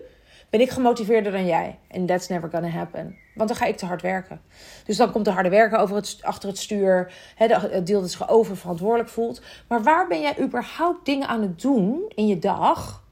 ben 0.50 0.62
ik 0.62 0.70
gemotiveerder 0.70 1.32
dan 1.32 1.46
jij. 1.46 1.80
En 1.88 2.06
that's 2.06 2.28
never 2.28 2.50
gonna 2.50 2.68
happen. 2.68 3.18
Want 3.36 3.50
dan 3.50 3.58
ga 3.58 3.66
ik 3.66 3.78
te 3.78 3.86
hard 3.86 4.02
werken. 4.02 4.42
Dus 4.86 4.98
dan 4.98 5.12
komt 5.12 5.26
de 5.26 5.32
harde 5.32 5.50
werken 5.50 5.80
over 5.80 5.96
het, 5.96 6.18
achter 6.22 6.50
het 6.50 6.58
stuur. 6.58 7.14
het 7.36 7.88
deel 7.88 8.02
dat 8.02 8.12
zich 8.12 8.30
oververantwoordelijk 8.30 9.10
voelt. 9.10 9.42
Maar 9.68 9.84
waar 9.84 10.08
ben 10.08 10.22
jij 10.22 10.40
überhaupt 10.40 11.06
dingen 11.06 11.28
aan 11.28 11.42
het 11.42 11.62
doen 11.62 12.12
in 12.16 12.28
je 12.28 12.40
dag? 12.40 13.04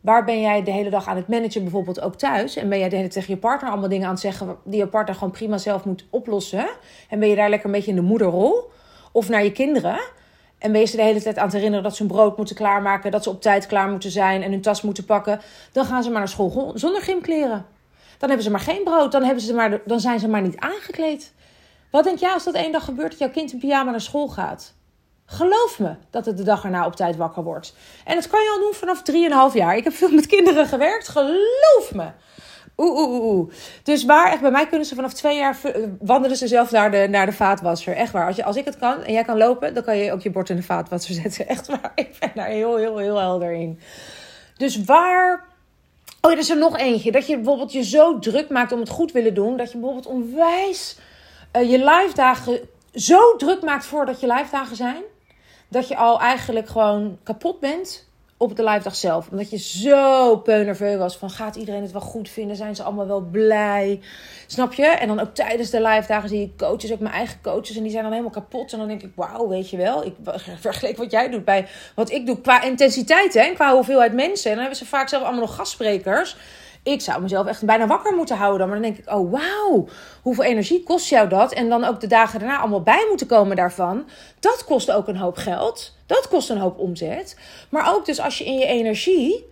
Waar 0.00 0.24
ben 0.24 0.40
jij 0.40 0.62
de 0.62 0.70
hele 0.70 0.90
dag 0.90 1.06
aan 1.06 1.16
het 1.16 1.28
managen, 1.28 1.62
bijvoorbeeld 1.62 2.00
ook 2.00 2.14
thuis? 2.14 2.56
En 2.56 2.68
ben 2.68 2.78
jij 2.78 2.88
de 2.88 2.96
hele 2.96 3.08
tegen 3.08 3.34
je 3.34 3.40
partner 3.40 3.70
allemaal 3.70 3.88
dingen 3.88 4.06
aan 4.06 4.12
het 4.12 4.20
zeggen 4.20 4.56
die 4.64 4.78
je 4.78 4.86
partner 4.86 5.14
gewoon 5.14 5.30
prima 5.32 5.58
zelf 5.58 5.84
moet 5.84 6.06
oplossen? 6.10 6.68
En 7.08 7.18
ben 7.18 7.28
je 7.28 7.36
daar 7.36 7.48
lekker 7.48 7.66
een 7.66 7.74
beetje 7.74 7.90
in 7.90 7.96
de 7.96 8.02
moederrol? 8.02 8.70
Of 9.12 9.28
naar 9.28 9.44
je 9.44 9.52
kinderen? 9.52 10.00
En 10.58 10.72
wees 10.72 10.90
ze 10.90 10.96
de 10.96 11.02
hele 11.02 11.22
tijd 11.22 11.38
aan 11.38 11.48
te 11.48 11.56
herinneren 11.56 11.84
dat 11.84 11.96
ze 11.96 12.02
hun 12.02 12.12
brood 12.12 12.36
moeten 12.36 12.56
klaarmaken, 12.56 13.10
dat 13.10 13.22
ze 13.22 13.30
op 13.30 13.42
tijd 13.42 13.66
klaar 13.66 13.88
moeten 13.88 14.10
zijn 14.10 14.42
en 14.42 14.50
hun 14.50 14.60
tas 14.60 14.82
moeten 14.82 15.04
pakken. 15.04 15.40
Dan 15.72 15.84
gaan 15.84 16.02
ze 16.02 16.10
maar 16.10 16.18
naar 16.18 16.28
school 16.28 16.72
zonder 16.74 17.02
gymkleren. 17.02 17.66
Dan 18.18 18.28
hebben 18.28 18.42
ze 18.42 18.50
maar 18.50 18.60
geen 18.60 18.84
brood, 18.84 19.12
dan, 19.12 19.22
hebben 19.22 19.42
ze 19.42 19.54
maar, 19.54 19.80
dan 19.84 20.00
zijn 20.00 20.20
ze 20.20 20.28
maar 20.28 20.42
niet 20.42 20.58
aangekleed. 20.58 21.32
Wat 21.90 22.04
denk 22.04 22.18
jij 22.18 22.32
als 22.32 22.44
dat 22.44 22.54
één 22.54 22.72
dag 22.72 22.84
gebeurt 22.84 23.10
dat 23.10 23.18
jouw 23.18 23.30
kind 23.30 23.52
in 23.52 23.58
pyjama 23.58 23.90
naar 23.90 24.00
school 24.00 24.28
gaat? 24.28 24.74
Geloof 25.26 25.78
me 25.78 25.94
dat 26.10 26.26
het 26.26 26.36
de 26.36 26.42
dag 26.42 26.64
erna 26.64 26.86
op 26.86 26.96
tijd 26.96 27.16
wakker 27.16 27.42
wordt. 27.42 27.74
En 28.04 28.14
dat 28.14 28.28
kan 28.28 28.42
je 28.42 28.50
al 28.50 28.60
doen 28.60 28.74
vanaf 28.74 29.02
3,5 29.52 29.56
jaar. 29.56 29.76
Ik 29.76 29.84
heb 29.84 29.92
veel 29.92 30.10
met 30.10 30.26
kinderen 30.26 30.66
gewerkt, 30.66 31.08
geloof 31.08 31.92
me. 31.92 32.08
Oeh, 32.76 32.98
oeh, 32.98 33.24
oeh. 33.24 33.52
Dus 33.82 34.04
waar, 34.04 34.32
echt, 34.32 34.40
bij 34.40 34.50
mij 34.50 34.66
kunnen 34.66 34.86
ze 34.86 34.94
vanaf 34.94 35.12
twee 35.12 35.36
jaar 35.36 35.58
wandelen 36.00 36.36
ze 36.36 36.46
zelf 36.46 36.70
naar 36.70 36.90
de, 36.90 37.06
naar 37.10 37.26
de 37.26 37.32
vaatwasser. 37.32 37.94
Echt 37.94 38.12
waar. 38.12 38.26
Als, 38.26 38.36
je, 38.36 38.44
als 38.44 38.56
ik 38.56 38.64
het 38.64 38.78
kan 38.78 39.02
en 39.02 39.12
jij 39.12 39.24
kan 39.24 39.36
lopen, 39.36 39.74
dan 39.74 39.84
kan 39.84 39.96
je 39.96 40.12
ook 40.12 40.20
je 40.20 40.30
bord 40.30 40.50
in 40.50 40.56
de 40.56 40.62
vaatwasser 40.62 41.14
zetten. 41.22 41.48
Echt 41.48 41.66
waar. 41.66 41.92
Ik 41.94 42.16
ben 42.20 42.30
daar 42.34 42.46
heel, 42.46 42.76
heel, 42.76 42.98
heel 42.98 43.18
helder 43.18 43.52
in. 43.52 43.80
Dus 44.56 44.84
waar. 44.84 45.44
Oh, 46.20 46.32
er 46.32 46.38
is 46.38 46.50
er 46.50 46.58
nog 46.58 46.78
eentje. 46.78 47.12
Dat 47.12 47.26
je 47.26 47.36
bijvoorbeeld 47.36 47.72
je 47.72 47.84
zo 47.84 48.18
druk 48.18 48.48
maakt 48.48 48.72
om 48.72 48.80
het 48.80 48.88
goed 48.88 49.12
willen 49.12 49.34
doen. 49.34 49.56
Dat 49.56 49.72
je 49.72 49.78
bijvoorbeeld 49.78 50.06
onwijs 50.06 50.98
uh, 51.56 51.70
je 51.70 51.78
live 51.78 52.14
dagen 52.14 52.60
zo 52.94 53.36
druk 53.36 53.62
maakt 53.62 53.84
voordat 53.84 54.20
je 54.20 54.26
live 54.26 54.50
dagen 54.50 54.76
zijn. 54.76 55.02
Dat 55.68 55.88
je 55.88 55.96
al 55.96 56.20
eigenlijk 56.20 56.68
gewoon 56.68 57.18
kapot 57.22 57.60
bent 57.60 58.05
op 58.36 58.56
de 58.56 58.64
live 58.64 58.82
dag 58.82 58.96
zelf. 58.96 59.28
Omdat 59.30 59.50
je 59.50 59.58
zo 59.58 60.36
peunerveu 60.36 60.96
was 60.96 61.16
van 61.16 61.30
gaat 61.30 61.56
iedereen 61.56 61.82
het 61.82 61.92
wel 61.92 62.00
goed 62.00 62.28
vinden? 62.28 62.56
Zijn 62.56 62.76
ze 62.76 62.82
allemaal 62.82 63.06
wel 63.06 63.20
blij? 63.20 64.00
Snap 64.46 64.72
je? 64.72 64.86
En 64.86 65.08
dan 65.08 65.20
ook 65.20 65.34
tijdens 65.34 65.70
de 65.70 65.82
live 65.82 66.08
dagen 66.08 66.28
zie 66.28 66.40
je 66.40 66.56
coaches, 66.56 66.92
ook 66.92 67.00
mijn 67.00 67.14
eigen 67.14 67.38
coaches. 67.42 67.76
En 67.76 67.82
die 67.82 67.90
zijn 67.90 68.02
dan 68.02 68.12
helemaal 68.12 68.34
kapot. 68.34 68.72
En 68.72 68.78
dan 68.78 68.88
denk 68.88 69.02
ik, 69.02 69.12
wauw, 69.14 69.48
weet 69.48 69.70
je 69.70 69.76
wel. 69.76 70.04
Ik 70.04 70.14
vergelijk 70.60 70.96
wat 70.96 71.10
jij 71.10 71.30
doet 71.30 71.44
bij 71.44 71.66
wat 71.94 72.10
ik 72.10 72.26
doe 72.26 72.40
qua 72.40 72.62
intensiteit 72.62 73.34
hè, 73.34 73.40
en 73.40 73.54
qua 73.54 73.74
hoeveelheid 73.74 74.12
mensen. 74.12 74.50
En 74.50 74.56
dan 74.56 74.64
hebben 74.64 74.78
ze 74.78 74.86
vaak 74.86 75.08
zelf 75.08 75.22
allemaal 75.22 75.40
nog 75.40 75.54
gastsprekers 75.54 76.36
ik 76.86 77.00
zou 77.00 77.22
mezelf 77.22 77.46
echt 77.46 77.64
bijna 77.64 77.86
wakker 77.86 78.14
moeten 78.14 78.36
houden. 78.36 78.68
Maar 78.68 78.80
dan 78.80 78.92
denk 78.92 78.98
ik, 78.98 79.14
oh 79.14 79.32
wauw, 79.32 79.88
hoeveel 80.22 80.44
energie 80.44 80.82
kost 80.82 81.08
jou 81.08 81.28
dat? 81.28 81.52
En 81.52 81.68
dan 81.68 81.84
ook 81.84 82.00
de 82.00 82.06
dagen 82.06 82.38
daarna 82.38 82.58
allemaal 82.58 82.82
bij 82.82 83.06
moeten 83.08 83.26
komen 83.26 83.56
daarvan. 83.56 84.08
Dat 84.40 84.64
kost 84.64 84.90
ook 84.90 85.08
een 85.08 85.16
hoop 85.16 85.36
geld. 85.36 85.95
Dat 86.06 86.28
kost 86.28 86.50
een 86.50 86.58
hoop 86.58 86.78
omzet. 86.78 87.38
Maar 87.68 87.94
ook 87.94 88.06
dus 88.06 88.20
als 88.20 88.38
je 88.38 88.44
in 88.44 88.58
je 88.58 88.66
energie, 88.66 89.46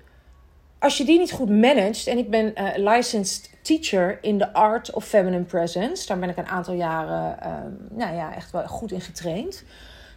als 0.85 0.97
je 0.97 1.05
die 1.05 1.19
niet 1.19 1.33
goed 1.33 1.51
managt. 1.51 2.07
En 2.07 2.19
ik 2.19 2.31
ben 2.31 2.53
uh, 2.59 2.93
licensed 2.93 3.51
teacher 3.63 4.19
in 4.21 4.39
the 4.39 4.53
art 4.53 4.91
of 4.91 5.05
feminine 5.05 5.45
presence. 5.45 6.07
Daar 6.07 6.19
ben 6.19 6.29
ik 6.29 6.37
een 6.37 6.47
aantal 6.47 6.75
jaren, 6.75 7.37
uh, 7.43 7.99
nou 7.99 8.15
ja, 8.15 8.35
echt 8.35 8.51
wel 8.51 8.67
goed 8.67 8.93
in 8.93 9.01
getraind. 9.01 9.65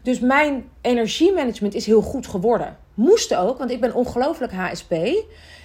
Dus 0.02 0.19
mijn 0.19 0.69
energiemanagement 0.82 1.73
is 1.73 1.86
heel 1.86 2.02
goed 2.02 2.28
geworden. 2.28 2.78
Moest 2.93 3.36
ook, 3.36 3.58
want 3.58 3.71
ik 3.71 3.82
ben 3.82 3.93
ongelooflijk 3.93 4.54
HSP. 4.54 4.93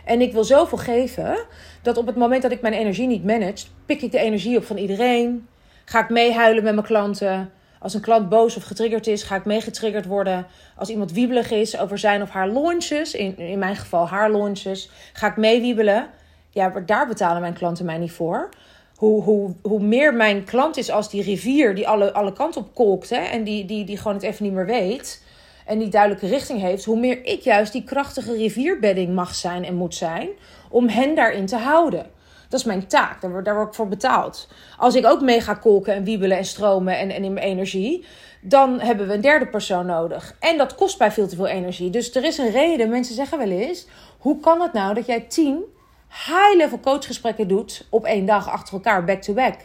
En 0.04 0.20
ik 0.20 0.32
wil 0.32 0.44
zoveel 0.44 0.78
geven 0.78 1.36
dat 1.82 1.96
op 1.96 2.06
het 2.06 2.16
moment 2.16 2.42
dat 2.42 2.50
ik 2.50 2.60
mijn 2.60 2.74
energie 2.74 3.06
niet 3.06 3.24
manage, 3.24 3.66
pik 3.86 4.02
ik 4.02 4.12
de 4.12 4.18
energie 4.18 4.56
op 4.56 4.64
van 4.64 4.76
iedereen. 4.76 5.48
Ga 5.84 6.02
ik 6.02 6.08
meehuilen 6.08 6.64
met 6.64 6.74
mijn 6.74 6.86
klanten. 6.86 7.52
Als 7.82 7.94
een 7.94 8.00
klant 8.00 8.28
boos 8.28 8.56
of 8.56 8.62
getriggerd 8.62 9.06
is, 9.06 9.22
ga 9.22 9.36
ik 9.36 9.44
meegetriggerd 9.44 10.06
worden. 10.06 10.46
Als 10.76 10.88
iemand 10.88 11.12
wiebelig 11.12 11.50
is 11.50 11.78
over 11.78 11.98
zijn 11.98 12.22
of 12.22 12.30
haar 12.30 12.48
launches, 12.48 13.14
in, 13.14 13.38
in 13.38 13.58
mijn 13.58 13.76
geval 13.76 14.08
haar 14.08 14.30
launches, 14.30 14.90
ga 15.12 15.26
ik 15.26 15.36
meewiebelen. 15.36 16.06
Ja, 16.50 16.72
daar 16.86 17.06
betalen 17.06 17.40
mijn 17.40 17.54
klanten 17.54 17.84
mij 17.84 17.98
niet 17.98 18.12
voor. 18.12 18.48
Hoe, 18.96 19.22
hoe, 19.22 19.54
hoe 19.62 19.80
meer 19.80 20.14
mijn 20.14 20.44
klant 20.44 20.76
is 20.76 20.90
als 20.90 21.10
die 21.10 21.22
rivier 21.22 21.74
die 21.74 21.88
alle, 21.88 22.12
alle 22.12 22.32
kanten 22.32 22.60
op 22.60 22.74
kolkt 22.74 23.10
hè, 23.10 23.20
en 23.20 23.44
die, 23.44 23.64
die, 23.64 23.84
die 23.84 23.96
gewoon 23.96 24.14
het 24.14 24.22
even 24.22 24.44
niet 24.44 24.52
meer 24.52 24.66
weet 24.66 25.22
en 25.66 25.78
die 25.78 25.88
duidelijke 25.88 26.26
richting 26.26 26.60
heeft, 26.60 26.84
hoe 26.84 26.98
meer 26.98 27.24
ik 27.24 27.40
juist 27.40 27.72
die 27.72 27.84
krachtige 27.84 28.32
rivierbedding 28.32 29.14
mag 29.14 29.34
zijn 29.34 29.64
en 29.64 29.74
moet 29.74 29.94
zijn 29.94 30.28
om 30.70 30.88
hen 30.88 31.14
daarin 31.14 31.46
te 31.46 31.56
houden. 31.56 32.06
Dat 32.52 32.60
is 32.60 32.66
mijn 32.66 32.86
taak, 32.86 33.20
daar 33.20 33.30
word, 33.30 33.68
ik 33.68 33.74
voor 33.74 33.88
betaald. 33.88 34.48
Als 34.78 34.94
ik 34.94 35.06
ook 35.06 35.20
mee 35.20 35.40
ga 35.40 35.54
kolken 35.54 35.94
en 35.94 36.04
wiebelen 36.04 36.36
en 36.36 36.44
stromen 36.44 36.98
en, 36.98 37.10
en 37.10 37.24
in 37.24 37.32
mijn 37.32 37.46
energie, 37.46 38.04
dan 38.40 38.80
hebben 38.80 39.06
we 39.06 39.14
een 39.14 39.20
derde 39.20 39.46
persoon 39.46 39.86
nodig. 39.86 40.36
En 40.40 40.58
dat 40.58 40.74
kost 40.74 40.98
mij 40.98 41.12
veel 41.12 41.28
te 41.28 41.36
veel 41.36 41.46
energie. 41.46 41.90
Dus 41.90 42.14
er 42.14 42.24
is 42.24 42.38
een 42.38 42.50
reden, 42.50 42.88
mensen 42.88 43.14
zeggen 43.14 43.38
wel 43.38 43.50
eens, 43.50 43.86
hoe 44.18 44.40
kan 44.40 44.60
het 44.60 44.72
nou 44.72 44.94
dat 44.94 45.06
jij 45.06 45.20
tien 45.20 45.64
high-level 46.08 46.80
coachgesprekken 46.80 47.48
doet 47.48 47.86
op 47.90 48.04
één 48.04 48.26
dag 48.26 48.48
achter 48.48 48.74
elkaar, 48.74 49.04
back-to-back? 49.04 49.56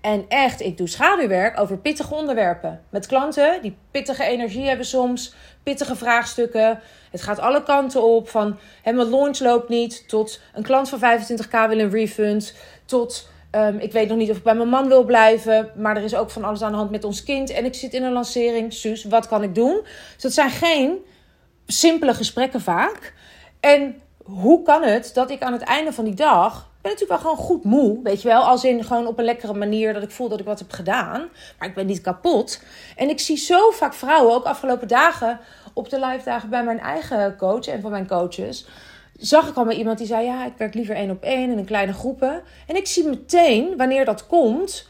En 0.00 0.24
echt, 0.28 0.60
ik 0.60 0.76
doe 0.76 0.88
schaduwwerk 0.88 1.60
over 1.60 1.78
pittige 1.78 2.14
onderwerpen. 2.14 2.80
Met 2.90 3.06
klanten 3.06 3.62
die 3.62 3.76
pittige 3.90 4.24
energie 4.24 4.66
hebben 4.66 4.86
soms, 4.86 5.34
pittige 5.62 5.96
vraagstukken. 5.96 6.80
Het 7.10 7.22
gaat 7.22 7.38
alle 7.38 7.62
kanten 7.62 8.02
op. 8.02 8.28
Van 8.28 8.58
hè, 8.82 8.92
mijn 8.92 9.10
launch 9.10 9.38
loopt 9.38 9.68
niet, 9.68 10.08
tot 10.08 10.40
een 10.54 10.62
klant 10.62 10.88
van 10.88 10.98
25k 10.98 11.68
wil 11.68 11.78
een 11.78 11.90
refund, 11.90 12.54
tot 12.84 13.28
um, 13.52 13.78
ik 13.78 13.92
weet 13.92 14.08
nog 14.08 14.16
niet 14.16 14.30
of 14.30 14.36
ik 14.36 14.42
bij 14.42 14.54
mijn 14.54 14.68
man 14.68 14.88
wil 14.88 15.04
blijven. 15.04 15.70
Maar 15.76 15.96
er 15.96 16.02
is 16.02 16.14
ook 16.14 16.30
van 16.30 16.44
alles 16.44 16.62
aan 16.62 16.70
de 16.70 16.78
hand 16.78 16.90
met 16.90 17.04
ons 17.04 17.22
kind. 17.22 17.50
En 17.50 17.64
ik 17.64 17.74
zit 17.74 17.92
in 17.92 18.02
een 18.02 18.12
lancering. 18.12 18.72
Suus, 18.72 19.04
wat 19.04 19.28
kan 19.28 19.42
ik 19.42 19.54
doen? 19.54 19.80
Dus 20.14 20.22
dat 20.22 20.32
zijn 20.32 20.50
geen 20.50 20.98
simpele 21.66 22.14
gesprekken 22.14 22.60
vaak. 22.60 23.14
En 23.60 24.00
hoe 24.24 24.62
kan 24.62 24.82
het 24.82 25.10
dat 25.14 25.30
ik 25.30 25.42
aan 25.42 25.52
het 25.52 25.62
einde 25.62 25.92
van 25.92 26.04
die 26.04 26.14
dag 26.14 26.67
ben 26.80 26.92
natuurlijk 26.92 27.22
wel 27.22 27.30
gewoon 27.30 27.46
goed 27.46 27.64
moe. 27.64 28.02
Weet 28.02 28.22
je 28.22 28.28
wel, 28.28 28.42
als 28.42 28.64
in 28.64 28.84
gewoon 28.84 29.06
op 29.06 29.18
een 29.18 29.24
lekkere 29.24 29.54
manier 29.54 29.92
dat 29.92 30.02
ik 30.02 30.10
voel 30.10 30.28
dat 30.28 30.40
ik 30.40 30.46
wat 30.46 30.58
heb 30.58 30.70
gedaan. 30.70 31.28
Maar 31.58 31.68
ik 31.68 31.74
ben 31.74 31.86
niet 31.86 32.00
kapot. 32.00 32.62
En 32.96 33.08
ik 33.08 33.20
zie 33.20 33.36
zo 33.36 33.70
vaak 33.70 33.94
vrouwen, 33.94 34.34
ook 34.34 34.44
afgelopen 34.44 34.88
dagen 34.88 35.40
op 35.72 35.90
de 35.90 36.00
live 36.00 36.24
dagen 36.24 36.48
bij 36.48 36.64
mijn 36.64 36.80
eigen 36.80 37.36
coach 37.36 37.66
en 37.66 37.80
van 37.80 37.90
mijn 37.90 38.06
coaches. 38.06 38.66
Zag 39.16 39.48
ik 39.48 39.56
al 39.56 39.64
met 39.64 39.76
iemand 39.76 39.98
die 39.98 40.06
zei: 40.06 40.24
Ja, 40.24 40.46
ik 40.46 40.52
werk 40.56 40.74
liever 40.74 40.94
één 40.94 41.10
op 41.10 41.22
één 41.22 41.50
in 41.50 41.58
een 41.58 41.64
kleine 41.64 41.92
groepen. 41.92 42.42
En 42.66 42.76
ik 42.76 42.86
zie 42.86 43.08
meteen 43.08 43.76
wanneer 43.76 44.04
dat 44.04 44.26
komt, 44.26 44.88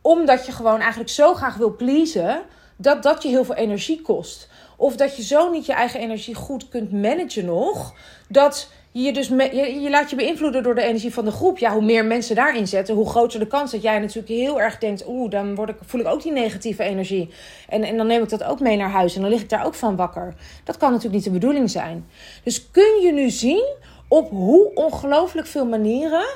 omdat 0.00 0.46
je 0.46 0.52
gewoon 0.52 0.80
eigenlijk 0.80 1.10
zo 1.10 1.34
graag 1.34 1.56
wil 1.56 1.76
pleasen, 1.76 2.42
dat 2.76 3.02
dat 3.02 3.22
je 3.22 3.28
heel 3.28 3.44
veel 3.44 3.54
energie 3.54 4.02
kost. 4.02 4.48
Of 4.76 4.96
dat 4.96 5.16
je 5.16 5.22
zo 5.22 5.50
niet 5.50 5.66
je 5.66 5.72
eigen 5.72 6.00
energie 6.00 6.34
goed 6.34 6.68
kunt 6.68 6.92
managen 6.92 7.44
nog, 7.44 7.94
dat 8.28 8.70
je, 9.04 9.12
dus 9.12 9.28
je, 9.28 9.86
laat 9.90 10.10
je 10.10 10.16
beïnvloeden 10.16 10.62
door 10.62 10.74
de 10.74 10.82
energie 10.82 11.12
van 11.12 11.24
de 11.24 11.30
groep. 11.30 11.58
Ja, 11.58 11.72
hoe 11.72 11.84
meer 11.84 12.04
mensen 12.04 12.34
daarin 12.34 12.66
zetten, 12.66 12.94
hoe 12.94 13.08
groter 13.08 13.38
de 13.38 13.46
kans 13.46 13.70
dat 13.70 13.82
jij 13.82 13.98
natuurlijk 13.98 14.28
heel 14.28 14.60
erg 14.60 14.78
denkt: 14.78 15.06
oeh, 15.08 15.30
dan 15.30 15.54
word 15.54 15.68
ik, 15.68 15.76
voel 15.84 16.00
ik 16.00 16.06
ook 16.06 16.22
die 16.22 16.32
negatieve 16.32 16.82
energie. 16.82 17.30
En, 17.68 17.82
en 17.82 17.96
dan 17.96 18.06
neem 18.06 18.22
ik 18.22 18.28
dat 18.28 18.44
ook 18.44 18.60
mee 18.60 18.76
naar 18.76 18.90
huis 18.90 19.14
en 19.14 19.20
dan 19.20 19.30
lig 19.30 19.40
ik 19.40 19.48
daar 19.48 19.66
ook 19.66 19.74
van 19.74 19.96
wakker. 19.96 20.34
Dat 20.64 20.76
kan 20.76 20.88
natuurlijk 20.88 21.14
niet 21.14 21.24
de 21.24 21.38
bedoeling 21.38 21.70
zijn. 21.70 22.06
Dus 22.42 22.70
kun 22.70 23.00
je 23.02 23.12
nu 23.12 23.30
zien 23.30 23.64
op 24.08 24.30
hoe 24.30 24.74
ongelooflijk 24.74 25.46
veel 25.46 25.66
manieren 25.66 26.26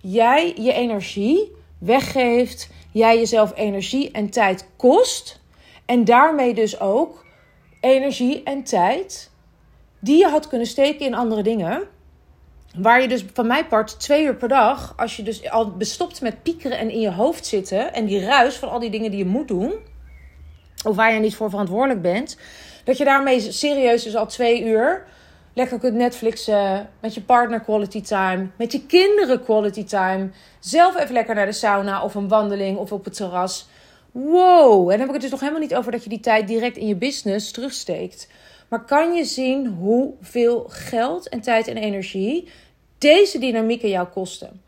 jij 0.00 0.54
je 0.56 0.72
energie 0.72 1.52
weggeeft, 1.78 2.70
jij 2.92 3.18
jezelf 3.18 3.52
energie 3.54 4.10
en 4.10 4.30
tijd 4.30 4.68
kost. 4.76 5.40
En 5.84 6.04
daarmee 6.04 6.54
dus 6.54 6.80
ook 6.80 7.24
energie 7.80 8.42
en 8.42 8.62
tijd 8.64 9.30
die 9.98 10.18
je 10.18 10.28
had 10.28 10.48
kunnen 10.48 10.66
steken 10.66 11.06
in 11.06 11.14
andere 11.14 11.42
dingen 11.42 11.94
Waar 12.78 13.00
je 13.00 13.08
dus 13.08 13.24
van 13.32 13.46
mijn 13.46 13.66
part 13.66 14.00
twee 14.00 14.24
uur 14.24 14.34
per 14.34 14.48
dag, 14.48 14.94
als 14.96 15.16
je 15.16 15.22
dus 15.22 15.50
al 15.50 15.70
bestopt 15.70 16.20
met 16.20 16.42
piekeren 16.42 16.78
en 16.78 16.90
in 16.90 17.00
je 17.00 17.12
hoofd 17.12 17.46
zitten 17.46 17.94
en 17.94 18.06
die 18.06 18.24
ruis 18.24 18.56
van 18.56 18.70
al 18.70 18.78
die 18.78 18.90
dingen 18.90 19.10
die 19.10 19.18
je 19.18 19.30
moet 19.30 19.48
doen, 19.48 19.74
of 20.84 20.96
waar 20.96 21.14
je 21.14 21.20
niet 21.20 21.36
voor 21.36 21.50
verantwoordelijk 21.50 22.02
bent, 22.02 22.38
dat 22.84 22.96
je 22.96 23.04
daarmee 23.04 23.40
serieus 23.40 24.02
dus 24.02 24.16
al 24.16 24.26
twee 24.26 24.64
uur 24.64 25.06
lekker 25.54 25.78
kunt 25.78 25.94
Netflixen, 25.94 26.90
met 27.00 27.14
je 27.14 27.20
partner 27.20 27.60
quality 27.60 28.00
time, 28.00 28.48
met 28.58 28.72
je 28.72 28.86
kinderen 28.86 29.44
quality 29.44 29.84
time, 29.84 30.30
zelf 30.60 30.96
even 30.96 31.12
lekker 31.12 31.34
naar 31.34 31.46
de 31.46 31.52
sauna 31.52 32.02
of 32.02 32.14
een 32.14 32.28
wandeling 32.28 32.78
of 32.78 32.92
op 32.92 33.04
het 33.04 33.16
terras. 33.16 33.68
Wow, 34.12 34.80
en 34.82 34.88
dan 34.88 34.98
heb 34.98 35.08
ik 35.08 35.12
het 35.12 35.22
dus 35.22 35.30
nog 35.30 35.40
helemaal 35.40 35.60
niet 35.60 35.74
over 35.74 35.92
dat 35.92 36.02
je 36.02 36.08
die 36.08 36.20
tijd 36.20 36.48
direct 36.48 36.76
in 36.76 36.86
je 36.86 36.96
business 36.96 37.50
terugsteekt. 37.50 38.28
Maar 38.68 38.84
kan 38.84 39.14
je 39.14 39.24
zien 39.24 39.66
hoeveel 39.66 40.66
geld 40.68 41.28
en 41.28 41.40
tijd 41.40 41.68
en 41.68 41.76
energie 41.76 42.48
deze 42.98 43.38
dynamieken 43.38 43.88
jou 43.88 44.06
kosten. 44.08 44.60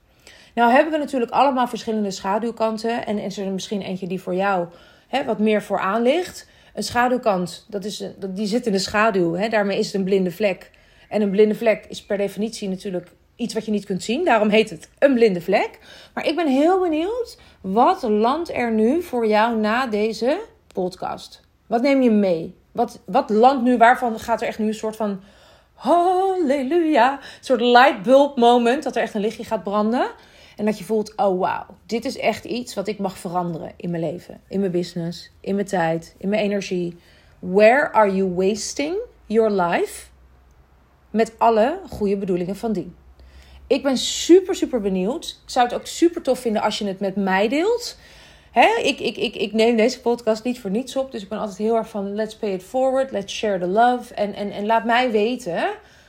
Nou 0.55 0.73
hebben 0.73 0.93
we 0.93 0.99
natuurlijk 0.99 1.31
allemaal 1.31 1.69
verschillende 1.69 2.11
schaduwkanten. 2.11 3.07
En 3.07 3.19
is 3.19 3.39
er 3.39 3.53
misschien 3.53 3.83
eentje 3.83 4.07
die 4.07 4.21
voor 4.21 4.35
jou 4.35 4.67
hè, 5.09 5.25
wat 5.25 5.39
meer 5.39 5.63
vooraan 5.63 6.03
ligt. 6.03 6.49
Een 6.75 6.83
schaduwkant, 6.83 7.67
dat 7.69 7.85
is, 7.85 8.05
die 8.29 8.47
zit 8.47 8.67
in 8.67 8.73
de 8.73 8.79
schaduw. 8.79 9.33
Hè, 9.33 9.49
daarmee 9.49 9.79
is 9.79 9.87
het 9.87 9.95
een 9.95 10.05
blinde 10.05 10.31
vlek. 10.31 10.71
En 11.09 11.23
een 11.23 11.31
blinde 11.31 11.55
vlek 11.55 11.85
is 11.89 12.05
per 12.05 12.17
definitie 12.17 12.69
natuurlijk 12.69 13.09
iets 13.37 13.55
wat 13.55 13.65
je 13.65 13.71
niet 13.71 13.85
kunt 13.85 14.03
zien. 14.03 14.25
Daarom 14.25 14.49
heet 14.49 14.71
het 14.71 14.89
een 14.99 15.15
blinde 15.15 15.41
vlek. 15.41 15.79
Maar 16.15 16.27
ik 16.27 16.37
ben 16.37 16.49
heel 16.49 16.81
benieuwd, 16.81 17.39
wat 17.61 18.03
landt 18.03 18.53
er 18.53 18.73
nu 18.73 19.03
voor 19.03 19.27
jou 19.27 19.57
na 19.57 19.87
deze 19.87 20.41
podcast? 20.73 21.41
Wat 21.67 21.83
neem 21.83 22.03
je 22.03 22.11
mee? 22.11 22.55
Wat, 22.73 23.01
wat 23.05 23.31
landt 23.31 23.63
nu, 23.63 23.77
waarvan 23.77 24.19
gaat 24.19 24.41
er 24.41 24.47
echt 24.47 24.59
nu 24.59 24.67
een 24.67 24.75
soort 24.75 24.97
van 24.97 25.21
halleluja. 25.79 27.13
Een 27.13 27.45
soort 27.45 27.61
lightbulb 27.61 28.37
moment. 28.37 28.83
Dat 28.83 28.97
er 28.97 29.03
echt 29.03 29.15
een 29.15 29.21
lichtje 29.21 29.45
gaat 29.45 29.63
branden. 29.63 30.11
En 30.57 30.65
dat 30.65 30.79
je 30.79 30.85
voelt, 30.85 31.17
oh 31.17 31.39
wauw, 31.39 31.67
dit 31.87 32.05
is 32.05 32.19
echt 32.19 32.45
iets 32.45 32.75
wat 32.75 32.89
ik 32.89 32.99
mag 32.99 33.19
veranderen 33.19 33.73
in 33.77 33.91
mijn 33.91 34.03
leven. 34.03 34.41
In 34.49 34.61
mijn 34.61 34.73
business, 34.73 35.31
in 35.41 35.55
mijn 35.55 35.67
tijd, 35.67 36.15
in 36.19 36.29
mijn 36.29 36.43
energie. 36.43 36.97
Where 37.39 37.93
are 37.93 38.15
you 38.15 38.35
wasting 38.35 38.97
your 39.27 39.51
life? 39.51 40.07
Met 41.11 41.39
alle 41.39 41.81
goede 41.91 42.17
bedoelingen 42.17 42.57
van 42.57 42.73
dien. 42.73 42.97
Ik 43.67 43.83
ben 43.83 43.97
super, 43.97 44.55
super 44.55 44.81
benieuwd. 44.81 45.41
Ik 45.45 45.51
zou 45.51 45.67
het 45.67 45.75
ook 45.75 45.87
super 45.87 46.23
tof 46.23 46.39
vinden 46.39 46.63
als 46.63 46.79
je 46.79 46.87
het 46.87 47.01
met 47.01 47.17
mij 47.17 47.49
deelt. 47.49 47.99
Hè? 48.51 48.81
Ik, 48.83 49.01
ik, 49.01 49.17
ik, 49.17 49.35
ik 49.37 49.53
neem 49.53 49.77
deze 49.77 50.01
podcast 50.01 50.45
niet 50.45 50.61
voor 50.61 50.71
niets 50.71 50.97
op. 50.97 51.13
Dus 51.13 51.23
ik 51.23 51.29
ben 51.29 51.39
altijd 51.39 51.59
heel 51.59 51.77
erg 51.77 51.89
van 51.89 52.15
let's 52.15 52.37
pay 52.37 52.53
it 52.53 52.63
forward. 52.63 53.11
Let's 53.11 53.35
share 53.35 53.59
the 53.59 53.67
love. 53.67 54.15
En, 54.15 54.35
en, 54.35 54.67
laat 54.67 54.85
mij 54.85 55.11
weten, 55.11 55.69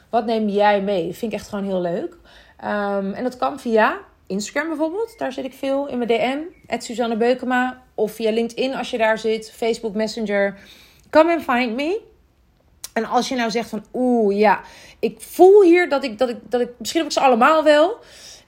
wat 0.10 0.25
neem 0.25 0.49
jij 0.49 0.82
mee? 0.82 1.13
Vind 1.13 1.32
ik 1.32 1.39
echt 1.39 1.49
gewoon 1.49 1.65
heel 1.65 1.82
leuk. 1.82 2.17
Um, 2.63 3.13
en 3.13 3.23
dat 3.23 3.38
kan 3.38 3.60
via 3.60 3.97
Instagram 4.28 4.67
bijvoorbeeld. 4.67 5.17
Daar 5.17 5.34
zit 5.34 5.45
ik 5.45 5.54
veel 5.54 5.88
in 5.88 5.97
mijn 5.97 6.10
DM. 6.10 6.80
Suzanne 6.82 7.17
Beukema. 7.17 7.82
Of 7.95 8.12
via 8.12 8.32
LinkedIn 8.32 8.75
als 8.75 8.89
je 8.89 8.97
daar 8.97 9.17
zit. 9.17 9.52
Facebook 9.52 9.93
Messenger. 9.93 10.58
Come 11.10 11.34
and 11.34 11.43
find 11.43 11.75
me. 11.75 12.02
En 12.93 13.06
als 13.06 13.28
je 13.30 13.36
nou 13.36 13.52
zegt 13.52 13.69
van 13.69 13.86
oeh 13.93 14.38
ja, 14.38 14.62
ik 14.99 15.21
voel 15.21 15.63
hier 15.63 15.89
dat 15.89 16.04
ik, 16.04 16.17
dat 16.17 16.30
ik, 16.30 16.38
dat 16.49 16.62
ik 16.62 16.69
misschien 16.78 17.06
ik 17.06 17.12
ze 17.12 17.19
allemaal 17.19 17.63
wel 17.63 17.99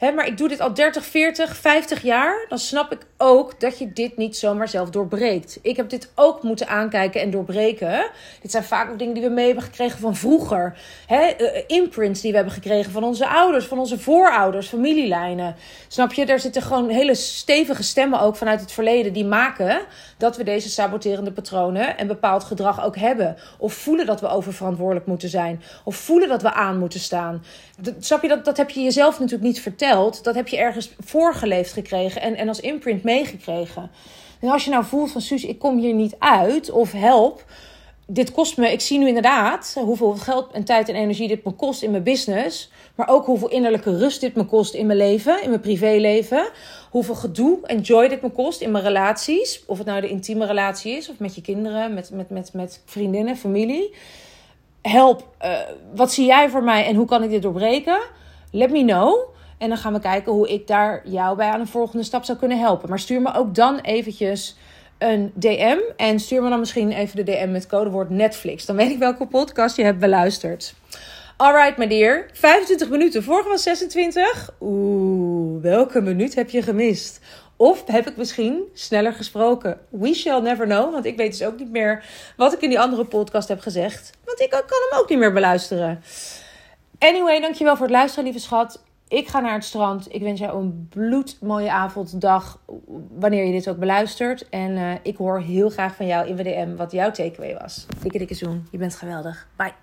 maar 0.10 0.28
ik 0.28 0.38
doe 0.38 0.48
dit 0.48 0.60
al 0.60 0.74
30, 0.74 1.06
40, 1.06 1.56
50 1.56 2.02
jaar. 2.02 2.46
Dan 2.50 2.60
snap 2.60 2.92
ik 2.92 3.06
ook 3.22 3.60
dat 3.60 3.78
je 3.78 3.94
dit 3.94 4.18
niet 4.18 4.38
zomaar 4.38 4.68
zelf 4.68 4.90
doorbreekt. 4.90 5.60
Ik 5.62 5.76
heb 5.76 5.90
dit 5.90 6.12
ook 6.16 6.44
moeten 6.44 6.68
aankijken 6.68 7.22
en 7.22 7.32
doorbreken. 7.32 8.10
Dit 8.42 8.52
zijn 8.52 8.64
vaak 8.64 8.90
ook 8.92 9.00
dingen 9.00 9.14
die 9.14 9.24
we 9.24 9.30
mee 9.30 9.46
hebben 9.46 9.64
gekregen 9.64 10.00
van 10.00 10.16
vroeger. 10.16 10.78
He, 11.08 11.34
uh, 11.38 11.62
imprints 11.68 12.22
die 12.22 12.30
we 12.30 12.36
hebben 12.36 12.54
gekregen 12.54 12.92
van 12.92 13.04
onze 13.04 13.28
ouders, 13.28 13.66
van 13.66 13.80
onze 13.80 14.00
voorouders, 14.00 14.68
familielijnen. 14.68 15.56
Snap 15.88 16.14
je? 16.14 16.26
Daar 16.26 16.40
zitten 16.40 16.62
gewoon 16.62 16.90
hele 16.90 17.16
stevige 17.16 17.84
stemmen 17.84 18.20
ook 18.20 18.36
vanuit 18.36 18.62
het 18.62 18.72
verleden 18.72 19.14
die 19.14 19.26
maken 19.26 19.82
dat 20.18 20.38
we 20.38 20.44
deze 20.44 20.70
saboterende 20.70 21.32
patronen 21.32 21.98
en 21.98 22.08
bepaald 22.08 22.44
gedrag 22.44 22.86
ook 22.86 22.98
hebben. 22.98 23.38
Of 23.58 23.74
voelen 23.74 24.06
dat 24.06 24.22
we 24.22 24.28
oververantwoordelijk 24.28 25.06
moeten 25.06 25.30
zijn. 25.30 25.64
Of 25.84 25.96
voelen 25.96 26.30
dat 26.30 26.42
we 26.42 26.54
aan 26.54 26.80
moeten 26.80 27.00
staan. 27.00 27.44
Snap 28.00 28.22
je? 28.22 28.28
Dat, 28.28 28.46
dat 28.46 28.58
heb 28.58 28.70
je 28.70 28.82
jezelf 28.82 29.20
natuurlijk 29.20 29.44
niet 29.44 29.62
verteld 29.62 30.24
dat 30.24 30.36
heb 30.36 30.48
je 30.48 30.58
ergens 30.58 30.94
voorgeleefd 31.00 31.74
gekregen 31.74 32.22
en, 32.22 32.36
en 32.36 32.48
als 32.48 32.60
imprint 32.60 33.04
meegekregen. 33.14 33.92
En 34.40 34.50
als 34.50 34.66
je 34.66 34.72
nou 34.72 34.84
voelt 34.84 35.12
van 35.12 35.22
Suus, 35.22 35.44
ik 35.44 35.60
kom 35.60 35.78
hier 35.78 35.94
niet 35.94 36.16
uit 36.20 36.72
of 36.72 36.92
help, 36.92 37.46
dit 38.14 38.32
kost 38.32 38.58
me, 38.58 38.72
ik 38.72 38.82
zie 38.82 39.00
nu 39.00 39.08
inderdaad 39.08 39.76
hoeveel 39.80 40.12
geld 40.12 40.52
en 40.52 40.64
tijd 40.64 40.90
en 40.90 40.96
energie 40.96 41.28
dit 41.28 41.44
me 41.44 41.52
kost 41.52 41.84
in 41.84 41.92
mijn 41.92 42.04
business. 42.04 42.72
Maar 42.96 43.10
ook 43.10 43.26
hoeveel 43.26 43.50
innerlijke 43.50 43.98
rust 43.98 44.22
dit 44.22 44.36
me 44.36 44.46
kost 44.46 44.74
in 44.74 44.86
mijn 44.86 44.98
leven, 44.98 45.44
in 45.44 45.50
mijn 45.50 45.62
privéleven. 45.62 46.50
Hoeveel 46.90 47.16
gedoe 47.16 47.60
en 47.64 47.80
joy 47.80 48.08
dit 48.08 48.22
me 48.22 48.30
kost 48.30 48.62
in 48.62 48.72
mijn 48.72 48.84
relaties. 48.84 49.64
Of 49.66 49.78
het 49.78 49.88
nou 49.88 50.02
de 50.02 50.10
intieme 50.10 50.46
relatie 50.46 50.98
is, 50.98 51.10
of 51.10 51.20
met 51.20 51.36
je 51.36 51.42
kinderen, 51.42 51.94
met, 51.94 52.12
met, 52.12 52.30
met, 52.30 52.54
met 52.54 52.82
vriendinnen, 52.86 53.38
familie. 53.38 53.94
Help, 54.82 55.28
uh, 55.42 55.60
wat 55.96 56.12
zie 56.12 56.26
jij 56.26 56.50
voor 56.50 56.64
mij 56.64 56.86
en 56.86 56.96
hoe 56.96 57.06
kan 57.06 57.24
ik 57.24 57.30
dit 57.30 57.42
doorbreken? 57.42 58.00
Let 58.52 58.72
me 58.72 58.84
know. 58.84 59.30
En 59.62 59.70
dan 59.70 59.78
gaan 59.78 59.94
we 59.94 60.00
kijken 60.00 60.32
hoe 60.32 60.50
ik 60.50 60.68
daar 60.68 61.02
jou 61.04 61.36
bij 61.38 61.50
aan 61.50 61.60
een 61.60 61.68
volgende 61.68 62.04
stap 62.04 62.24
zou 62.24 62.38
kunnen 62.38 62.60
helpen. 62.60 62.90
Maar 62.90 63.00
stuur 63.00 63.22
me 63.22 63.34
ook 63.34 63.56
dan 63.56 63.80
eventjes 63.80 64.56
een 64.98 65.32
DM. 65.36 65.78
En 65.98 66.20
stuur 66.20 66.42
me 66.42 66.50
dan 66.50 66.60
misschien 66.60 66.92
even 66.92 67.16
de 67.16 67.32
DM 67.32 67.52
met 67.52 67.68
codewoord 67.68 68.10
Netflix. 68.10 68.66
Dan 68.66 68.76
weet 68.76 68.92
ik 68.92 68.98
welke 68.98 69.28
podcast 69.28 69.76
je 69.76 69.84
hebt 69.84 70.00
beluisterd. 70.00 70.74
Alright, 71.38 71.78
my 71.78 71.88
dear. 71.88 72.30
25 72.34 72.90
minuten. 72.90 73.24
Vorige 73.24 73.50
was 73.50 73.64
26. 73.64 74.54
Oeh, 74.62 75.62
welke 75.62 76.02
minuut 76.02 76.36
heb 76.36 76.50
je 76.50 76.62
gemist? 76.62 77.20
Of 77.56 77.84
heb 77.86 78.08
ik 78.08 78.18
misschien 78.18 78.64
sneller 78.74 79.14
gesproken? 79.14 79.80
We 79.90 80.14
shall 80.14 80.42
never 80.42 80.66
know. 80.66 80.92
Want 80.92 81.06
ik 81.06 81.18
weet 81.18 81.32
dus 81.32 81.48
ook 81.48 81.60
niet 81.60 81.72
meer 81.72 82.06
wat 82.38 82.54
ik 82.54 82.62
in 82.62 82.70
die 82.70 82.80
andere 82.80 83.06
podcast 83.06 83.48
heb 83.48 83.60
gezegd. 83.60 84.12
Want 84.26 84.40
ik 84.40 84.50
kan 84.50 84.62
hem 84.90 85.00
ook 85.00 85.10
niet 85.10 85.20
meer 85.20 85.34
beluisteren. 85.34 86.04
Anyway, 87.00 87.40
dankjewel 87.40 87.76
voor 87.76 87.86
het 87.86 87.96
luisteren, 87.96 88.24
lieve 88.24 88.40
schat. 88.40 88.82
Ik 89.12 89.28
ga 89.28 89.40
naar 89.40 89.54
het 89.54 89.64
strand. 89.64 90.14
Ik 90.14 90.22
wens 90.22 90.40
jou 90.40 90.62
een 90.62 90.88
bloedmooie 90.90 91.72
avond, 91.72 92.22
dag, 92.22 92.60
wanneer 93.10 93.46
je 93.46 93.52
dit 93.52 93.70
ook 93.70 93.78
beluistert. 93.78 94.50
En 94.50 94.72
uh, 94.72 94.92
ik 95.04 95.18
hoor 95.18 95.42
heel 95.42 95.70
graag 95.70 95.96
van 95.96 96.08
jou 96.08 96.28
in 96.28 96.36
WDM 96.36 96.76
wat 96.76 96.92
jouw 96.92 97.12
takeaway 97.12 97.58
was. 97.62 97.86
Dikke 98.02 98.18
dikke 98.18 98.34
zoen. 98.34 98.68
Je 98.72 98.78
bent 98.78 98.96
geweldig. 98.96 99.48
Bye. 99.56 99.74